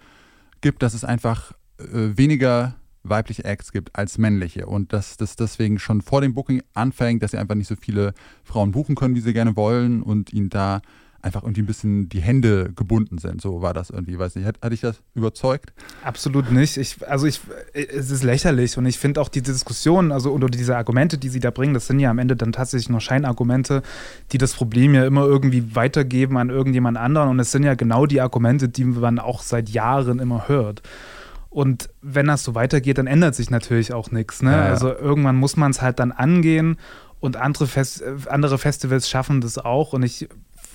gibt, 0.60 0.82
dass 0.82 0.94
es 0.94 1.04
einfach 1.04 1.52
äh, 1.78 2.16
weniger 2.16 2.76
weibliche 3.02 3.44
Acts 3.44 3.72
gibt 3.72 3.96
als 3.96 4.18
männliche. 4.18 4.66
Und 4.66 4.92
dass 4.92 5.16
das 5.16 5.36
deswegen 5.36 5.78
schon 5.78 6.02
vor 6.02 6.20
dem 6.20 6.34
Booking 6.34 6.62
anfängt, 6.74 7.22
dass 7.22 7.30
sie 7.30 7.38
einfach 7.38 7.54
nicht 7.54 7.68
so 7.68 7.76
viele 7.76 8.12
Frauen 8.44 8.72
buchen 8.72 8.94
können, 8.94 9.14
wie 9.14 9.20
sie 9.20 9.32
gerne 9.32 9.56
wollen 9.56 10.02
und 10.02 10.32
ihnen 10.32 10.50
da 10.50 10.82
einfach 11.20 11.42
irgendwie 11.42 11.62
ein 11.62 11.66
bisschen 11.66 12.08
die 12.08 12.20
Hände 12.20 12.72
gebunden 12.74 13.18
sind. 13.18 13.40
So 13.40 13.60
war 13.60 13.74
das 13.74 13.90
irgendwie, 13.90 14.18
weiß 14.18 14.36
nicht. 14.36 14.46
Hat, 14.46 14.60
hatte 14.62 14.74
ich 14.74 14.80
das 14.80 15.00
überzeugt? 15.14 15.72
Absolut 16.04 16.52
nicht. 16.52 16.76
Ich, 16.76 16.96
also 17.08 17.26
ich, 17.26 17.40
es 17.72 18.10
ist 18.10 18.22
lächerlich 18.22 18.78
und 18.78 18.86
ich 18.86 18.98
finde 18.98 19.20
auch 19.20 19.28
die 19.28 19.42
Diskussion, 19.42 20.12
also 20.12 20.32
oder 20.32 20.48
diese 20.48 20.76
Argumente, 20.76 21.18
die 21.18 21.28
sie 21.28 21.40
da 21.40 21.50
bringen, 21.50 21.74
das 21.74 21.88
sind 21.88 21.98
ja 21.98 22.10
am 22.10 22.18
Ende 22.18 22.36
dann 22.36 22.52
tatsächlich 22.52 22.88
nur 22.88 23.00
Scheinargumente, 23.00 23.82
die 24.30 24.38
das 24.38 24.54
Problem 24.54 24.94
ja 24.94 25.04
immer 25.04 25.24
irgendwie 25.24 25.74
weitergeben 25.74 26.36
an 26.38 26.50
irgendjemand 26.50 26.96
anderen 26.96 27.30
und 27.30 27.40
es 27.40 27.50
sind 27.50 27.64
ja 27.64 27.74
genau 27.74 28.06
die 28.06 28.20
Argumente, 28.20 28.68
die 28.68 28.84
man 28.84 29.18
auch 29.18 29.42
seit 29.42 29.68
Jahren 29.70 30.20
immer 30.20 30.46
hört. 30.46 30.82
Und 31.50 31.88
wenn 32.02 32.26
das 32.26 32.44
so 32.44 32.54
weitergeht, 32.54 32.98
dann 32.98 33.06
ändert 33.06 33.34
sich 33.34 33.50
natürlich 33.50 33.92
auch 33.92 34.10
nichts. 34.10 34.42
Ne? 34.42 34.52
Ja, 34.52 34.58
ja. 34.58 34.64
Also 34.66 34.94
irgendwann 34.94 35.36
muss 35.36 35.56
man 35.56 35.70
es 35.70 35.82
halt 35.82 35.98
dann 35.98 36.12
angehen 36.12 36.76
und 37.20 37.36
andere, 37.36 37.66
Fest 37.66 38.04
andere 38.28 38.58
Festivals 38.58 39.08
schaffen 39.08 39.40
das 39.40 39.58
auch 39.58 39.92
und 39.92 40.02
ich 40.02 40.28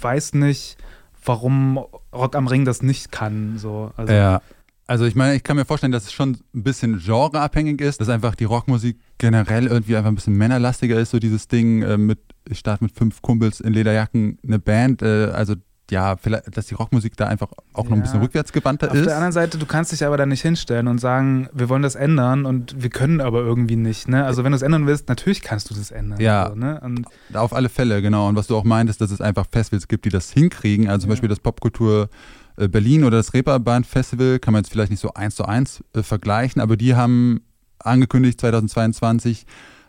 weiß 0.03 0.33
nicht, 0.33 0.77
warum 1.25 1.79
Rock 2.13 2.35
am 2.35 2.47
Ring 2.47 2.65
das 2.65 2.81
nicht 2.81 3.11
kann. 3.11 3.57
So. 3.57 3.91
Also, 3.95 4.13
Ja. 4.13 4.41
Also 4.85 5.05
ich 5.05 5.15
meine, 5.15 5.35
ich 5.35 5.43
kann 5.43 5.55
mir 5.55 5.63
vorstellen, 5.63 5.93
dass 5.93 6.03
es 6.03 6.11
schon 6.11 6.37
ein 6.53 6.63
bisschen 6.63 6.99
genreabhängig 6.99 7.79
ist, 7.79 8.01
dass 8.01 8.09
einfach 8.09 8.35
die 8.35 8.43
Rockmusik 8.43 8.99
generell 9.17 9.67
irgendwie 9.67 9.95
einfach 9.95 10.09
ein 10.09 10.15
bisschen 10.15 10.35
männerlastiger 10.35 10.99
ist, 10.99 11.11
so 11.11 11.19
dieses 11.19 11.47
Ding 11.47 11.81
äh, 11.83 11.97
mit, 11.97 12.19
ich 12.49 12.59
starte 12.59 12.83
mit 12.83 12.93
fünf 12.93 13.21
Kumpels 13.21 13.61
in 13.61 13.71
Lederjacken 13.71 14.39
eine 14.45 14.59
Band, 14.59 15.01
äh, 15.01 15.31
also 15.33 15.55
ja, 15.91 16.15
vielleicht, 16.15 16.55
dass 16.55 16.67
die 16.67 16.75
Rockmusik 16.75 17.17
da 17.17 17.27
einfach 17.27 17.49
auch 17.73 17.83
noch 17.85 17.91
ein 17.91 17.97
Ja. 17.97 18.03
bisschen 18.03 18.21
rückwärtsgewandter 18.21 18.89
Auf 18.89 18.95
ist. 18.95 19.05
der 19.05 19.15
anderen 19.15 19.33
Seite, 19.33 19.57
du 19.57 19.65
kannst 19.65 19.91
dich 19.91 20.05
aber 20.05 20.17
da 20.17 20.25
nicht 20.25 20.41
hinstellen 20.41 20.87
und 20.87 20.99
sagen, 20.99 21.49
wir 21.53 21.67
wollen 21.69 21.81
das 21.83 21.95
ändern 21.95 22.45
und 22.45 22.81
wir 22.81 22.89
können 22.89 23.19
aber 23.21 23.41
irgendwie 23.41 23.75
nicht. 23.75 24.07
Ne? 24.07 24.25
Also 24.25 24.43
wenn 24.43 24.53
du 24.53 24.55
es 24.55 24.61
ändern 24.61 24.87
willst, 24.87 25.09
natürlich 25.09 25.41
kannst 25.41 25.69
du 25.69 25.73
das 25.75 25.91
ändern. 25.91 26.19
Ja. 26.21 26.49
So, 26.49 26.55
ne? 26.55 26.79
und 26.81 27.05
Auf 27.33 27.53
alle 27.53 27.69
Fälle, 27.69 28.01
genau. 28.01 28.29
Und 28.29 28.35
was 28.35 28.47
du 28.47 28.55
auch 28.55 28.63
meintest, 28.63 29.01
dass 29.01 29.11
es 29.11 29.21
einfach 29.21 29.45
Festivals 29.51 29.87
gibt, 29.87 30.05
die 30.05 30.09
das 30.09 30.31
hinkriegen. 30.31 30.87
Also 30.87 31.01
zum 31.03 31.09
Beispiel 31.09 31.29
das 31.29 31.39
Popkultur 31.41 32.09
äh, 32.55 32.67
Berlin 32.69 33.03
oder 33.03 33.17
das 33.17 33.33
Reeperbahn 33.33 33.83
Festival 33.83 34.39
kann 34.39 34.53
man 34.53 34.63
jetzt 34.63 34.71
vielleicht 34.71 34.91
nicht 34.91 35.01
so 35.01 35.13
eins 35.13 35.35
zu 35.35 35.45
eins 35.45 35.83
äh, 35.95 36.01
vergleichen, 36.01 36.61
aber 36.61 36.77
die 36.77 36.95
haben 36.95 37.41
angekündigt 37.79 38.39
2022 38.39 39.45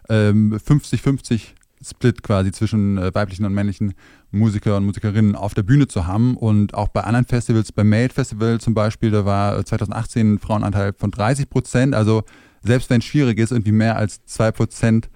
ähm, 0.08 0.54
50-50 0.58 1.50
Split 1.84 2.22
quasi 2.22 2.52
zwischen 2.52 2.98
äh, 2.98 3.14
weiblichen 3.14 3.44
und 3.44 3.54
männlichen 3.54 3.94
Musiker 4.30 4.76
und 4.76 4.84
Musikerinnen 4.84 5.36
auf 5.36 5.54
der 5.54 5.62
Bühne 5.62 5.86
zu 5.86 6.06
haben. 6.06 6.36
Und 6.36 6.74
auch 6.74 6.88
bei 6.88 7.02
anderen 7.02 7.26
Festivals, 7.26 7.72
beim 7.72 7.88
Made 7.88 8.12
Festival 8.12 8.60
zum 8.60 8.74
Beispiel, 8.74 9.10
da 9.10 9.24
war 9.24 9.58
äh, 9.58 9.64
2018 9.64 10.34
ein 10.34 10.38
Frauenanteil 10.38 10.94
von 10.96 11.10
30 11.10 11.48
Prozent. 11.48 11.94
Also 11.94 12.24
selbst 12.62 12.90
wenn 12.90 12.98
es 12.98 13.04
schwierig 13.04 13.38
ist, 13.38 13.52
irgendwie 13.52 13.72
mehr 13.72 13.96
als 13.96 14.24
2 14.24 14.52
Prozent 14.52 15.10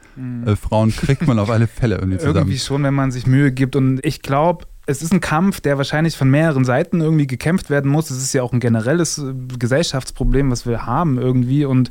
äh, 0.46 0.56
Frauen 0.56 0.90
kriegt 0.90 1.26
man 1.26 1.38
auf 1.38 1.50
alle 1.50 1.66
Fälle 1.66 1.96
irgendwie 1.98 2.18
zusammen. 2.18 2.36
irgendwie 2.36 2.58
schon, 2.58 2.82
wenn 2.82 2.94
man 2.94 3.10
sich 3.10 3.26
Mühe 3.26 3.52
gibt. 3.52 3.76
Und 3.76 4.04
ich 4.04 4.22
glaube, 4.22 4.66
es 4.86 5.02
ist 5.02 5.12
ein 5.12 5.20
Kampf, 5.20 5.60
der 5.60 5.76
wahrscheinlich 5.76 6.16
von 6.16 6.30
mehreren 6.30 6.64
Seiten 6.64 7.00
irgendwie 7.00 7.26
gekämpft 7.26 7.70
werden 7.70 7.90
muss. 7.90 8.10
Es 8.10 8.22
ist 8.22 8.32
ja 8.32 8.42
auch 8.42 8.52
ein 8.52 8.60
generelles 8.60 9.18
äh, 9.18 9.34
Gesellschaftsproblem, 9.58 10.50
was 10.50 10.66
wir 10.66 10.86
haben 10.86 11.18
irgendwie. 11.18 11.64
Und 11.64 11.90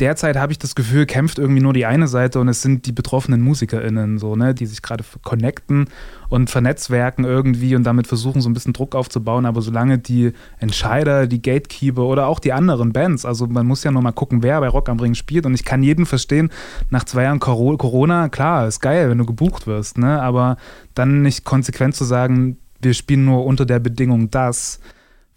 derzeit 0.00 0.36
habe 0.36 0.52
ich 0.52 0.58
das 0.58 0.74
Gefühl, 0.74 1.06
kämpft 1.06 1.38
irgendwie 1.38 1.62
nur 1.62 1.72
die 1.72 1.86
eine 1.86 2.08
Seite 2.08 2.40
und 2.40 2.48
es 2.48 2.62
sind 2.62 2.86
die 2.86 2.92
betroffenen 2.92 3.40
MusikerInnen, 3.40 4.18
so, 4.18 4.36
ne, 4.36 4.54
die 4.54 4.66
sich 4.66 4.82
gerade 4.82 5.04
connecten 5.22 5.88
und 6.28 6.50
vernetzwerken 6.50 7.24
irgendwie 7.24 7.76
und 7.76 7.84
damit 7.84 8.06
versuchen, 8.06 8.40
so 8.40 8.48
ein 8.48 8.52
bisschen 8.52 8.72
Druck 8.72 8.94
aufzubauen. 8.94 9.46
Aber 9.46 9.62
solange 9.62 9.98
die 9.98 10.32
Entscheider, 10.58 11.26
die 11.26 11.40
Gatekeeper 11.40 12.02
oder 12.02 12.26
auch 12.26 12.38
die 12.38 12.52
anderen 12.52 12.92
Bands, 12.92 13.24
also 13.24 13.46
man 13.46 13.66
muss 13.66 13.84
ja 13.84 13.90
nur 13.90 14.02
mal 14.02 14.12
gucken, 14.12 14.42
wer 14.42 14.60
bei 14.60 14.68
Rock 14.68 14.88
am 14.88 15.00
Ring 15.00 15.14
spielt. 15.14 15.46
Und 15.46 15.54
ich 15.54 15.64
kann 15.64 15.82
jeden 15.82 16.06
verstehen, 16.06 16.50
nach 16.90 17.04
zwei 17.04 17.24
Jahren 17.24 17.40
Coro- 17.40 17.76
Corona, 17.76 18.28
klar, 18.28 18.66
ist 18.66 18.80
geil, 18.80 19.10
wenn 19.10 19.18
du 19.18 19.26
gebucht 19.26 19.66
wirst, 19.66 19.98
ne? 19.98 20.20
Aber 20.20 20.56
dann 20.94 21.22
nicht 21.22 21.44
konsequent 21.44 21.94
zu 21.94 22.04
sagen, 22.04 22.58
wir 22.82 22.94
spielen 22.94 23.24
nur 23.24 23.44
unter 23.44 23.64
der 23.64 23.78
Bedingung 23.78 24.30
das, 24.30 24.80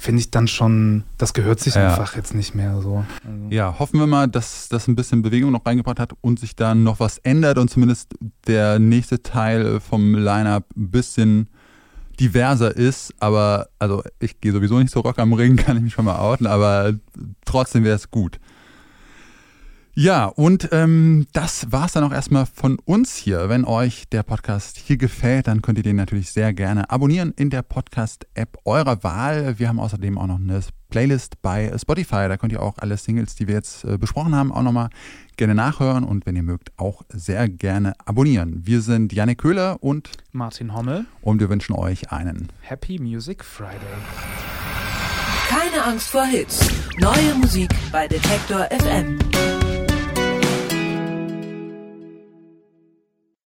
finde 0.02 0.22
ich 0.22 0.32
dann 0.32 0.48
schon, 0.48 1.04
das 1.18 1.34
gehört 1.34 1.60
sich 1.60 1.76
Ja. 1.76 1.90
einfach 1.90 2.16
jetzt 2.16 2.34
nicht 2.34 2.56
mehr 2.56 2.82
so. 2.82 3.04
Also, 3.26 3.46
Ja, 3.50 3.78
hoffen 3.78 4.00
wir 4.00 4.08
mal, 4.08 4.28
dass 4.30 4.70
das 4.70 4.88
ein 4.88 4.96
bisschen 4.96 5.22
Bewegung 5.22 5.52
noch 5.52 5.66
reingebracht 5.66 6.00
hat 6.00 6.14
und 6.22 6.40
sich 6.40 6.56
dann 6.56 6.84
noch 6.84 7.00
was 7.02 7.18
ändert 7.20 7.58
und 7.58 7.70
zumindest 7.70 8.14
der 8.48 8.80
nächste 8.80 9.22
Teil 9.22 9.82
vom 9.82 10.16
Lineup 10.16 10.66
ein 10.78 10.90
bisschen 10.90 11.50
diverser 12.20 12.76
ist. 12.76 13.14
Aber, 13.20 13.68
also 13.78 14.02
ich 14.20 14.40
gehe 14.40 14.54
sowieso 14.54 14.80
nicht 14.80 14.92
so 14.92 15.02
Rock 15.02 15.20
am 15.20 15.34
Ring, 15.34 15.56
kann 15.58 15.76
ich 15.78 15.84
mich 15.84 15.94
schon 15.94 16.06
mal 16.06 16.18
outen, 16.18 16.48
aber 16.48 16.94
trotzdem 17.46 17.84
wäre 17.84 17.96
es 17.98 18.10
gut. 18.10 18.40
Ja, 20.02 20.28
und 20.28 20.70
ähm, 20.72 21.28
das 21.34 21.74
war's 21.74 21.92
dann 21.92 22.06
auch 22.06 22.14
erstmal 22.14 22.46
von 22.46 22.80
uns 22.86 23.18
hier. 23.18 23.50
Wenn 23.50 23.66
euch 23.66 24.08
der 24.08 24.24
Podcast 24.24 24.78
hier 24.78 24.96
gefällt, 24.96 25.48
dann 25.48 25.62
könnt 25.62 25.78
ihr 25.78 25.84
den 25.84 25.98
natürlich 25.98 26.32
sehr 26.32 26.54
gerne 26.54 26.90
abonnieren 26.90 27.34
in 27.36 27.50
der 27.50 27.64
Podcast-App 27.64 28.60
eurer 28.64 29.04
Wahl. 29.04 29.60
Wir 29.60 29.68
haben 29.68 29.78
außerdem 29.78 30.18
auch 30.18 30.28
noch 30.28 30.40
eine 30.40 30.62
Playlist 30.90 31.42
bei 31.42 31.78
Spotify. 31.78 32.30
Da 32.30 32.38
könnt 32.38 32.54
ihr 32.54 32.62
auch 32.62 32.78
alle 32.78 32.96
Singles, 32.96 33.36
die 33.36 33.50
wir 33.50 33.56
jetzt 33.56 33.84
äh, 33.84 33.98
besprochen 33.98 34.34
haben, 34.34 34.54
auch 34.54 34.64
nochmal 34.64 34.88
gerne 35.36 35.54
nachhören 35.54 36.06
und 36.06 36.26
wenn 36.26 36.38
ihr 36.38 36.44
mögt, 36.44 36.72
auch 36.78 37.02
sehr 37.10 37.50
gerne 37.50 37.92
abonnieren. 38.06 38.62
Wir 38.66 38.80
sind 38.80 39.12
Janik 39.12 39.40
Köhler 39.40 39.84
und, 39.84 40.12
Martin 40.32 40.74
Hommel, 40.74 41.08
und 41.20 41.42
wir 41.42 41.50
wünschen 41.50 41.76
euch 41.76 42.10
einen 42.10 42.48
Happy 42.62 43.00
Music 43.00 43.44
Friday. 43.44 43.80
Keine 45.50 45.84
Angst 45.84 46.08
vor 46.08 46.24
Hits. 46.24 46.66
Neue 47.00 47.36
Musik 47.36 47.70
bei 47.92 48.08
Detektor 48.08 48.70
FM. 48.72 49.20